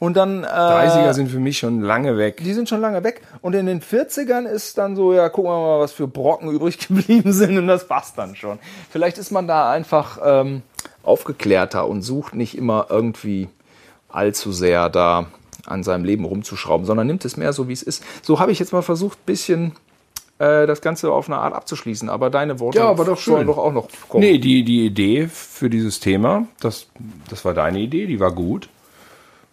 [0.00, 0.42] Und dann.
[0.42, 2.38] Äh, 30er sind für mich schon lange weg.
[2.42, 3.20] Die sind schon lange weg.
[3.42, 6.78] Und in den 40ern ist dann so, ja, gucken wir mal, was für Brocken übrig
[6.88, 7.56] geblieben sind.
[7.56, 8.58] Und das passt dann schon.
[8.90, 10.62] Vielleicht ist man da einfach ähm,
[11.04, 13.48] aufgeklärter und sucht nicht immer irgendwie
[14.08, 15.26] allzu sehr da
[15.66, 18.02] an seinem Leben rumzuschrauben, sondern nimmt es mehr so, wie es ist.
[18.22, 19.72] So habe ich jetzt mal versucht, ein bisschen
[20.38, 22.08] äh, das Ganze auf eine Art abzuschließen.
[22.08, 23.34] Aber deine Worte Ja, aber doch schön.
[23.34, 24.24] sollen doch auch noch kommen.
[24.24, 26.86] Nee, die, die Idee für dieses Thema, das,
[27.28, 28.70] das war deine Idee, die war gut.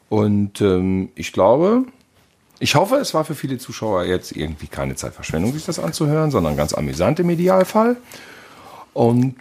[0.09, 1.85] Und ähm, ich glaube,
[2.59, 6.57] ich hoffe, es war für viele Zuschauer jetzt irgendwie keine Zeitverschwendung, sich das anzuhören, sondern
[6.57, 7.97] ganz amüsant im Idealfall.
[8.93, 9.35] Und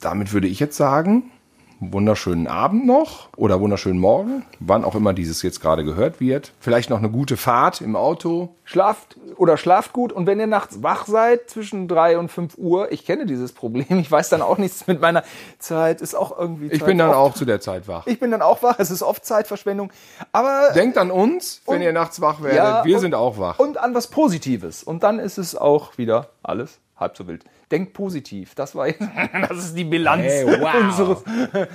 [0.00, 1.30] damit würde ich jetzt sagen,
[1.80, 6.52] wunderschönen Abend noch oder wunderschönen Morgen, wann auch immer dieses jetzt gerade gehört wird.
[6.60, 8.54] Vielleicht noch eine gute Fahrt im Auto.
[8.64, 12.92] Schlaft oder schlaft gut und wenn ihr nachts wach seid zwischen 3 und 5 Uhr,
[12.92, 15.24] ich kenne dieses Problem, ich weiß dann auch nichts mit meiner
[15.58, 18.06] Zeit, ist auch irgendwie Ich Zeit bin dann auch zu der Zeit wach.
[18.06, 19.90] Ich bin dann auch wach, es ist oft Zeitverschwendung,
[20.32, 22.58] aber Denkt an uns, wenn Und- ihr nachts wach werdet.
[22.58, 23.58] Ja, Wir und- sind auch wach.
[23.58, 27.42] und an was Positives und dann ist es auch wieder alles halb so wild.
[27.70, 28.88] Denkt positiv, das war
[29.48, 30.74] das ist die Bilanz Hey, wow.
[30.74, 31.18] unseres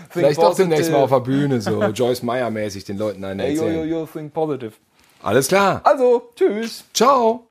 [0.09, 3.55] Vielleicht doch demnächst mal auf der Bühne, so Joyce Meyer mäßig den Leuten einen Hey,
[3.55, 4.73] yo, yo, yo, think positive.
[5.23, 5.82] Alles klar.
[5.84, 6.86] Also, tschüss.
[6.93, 7.43] Ciao.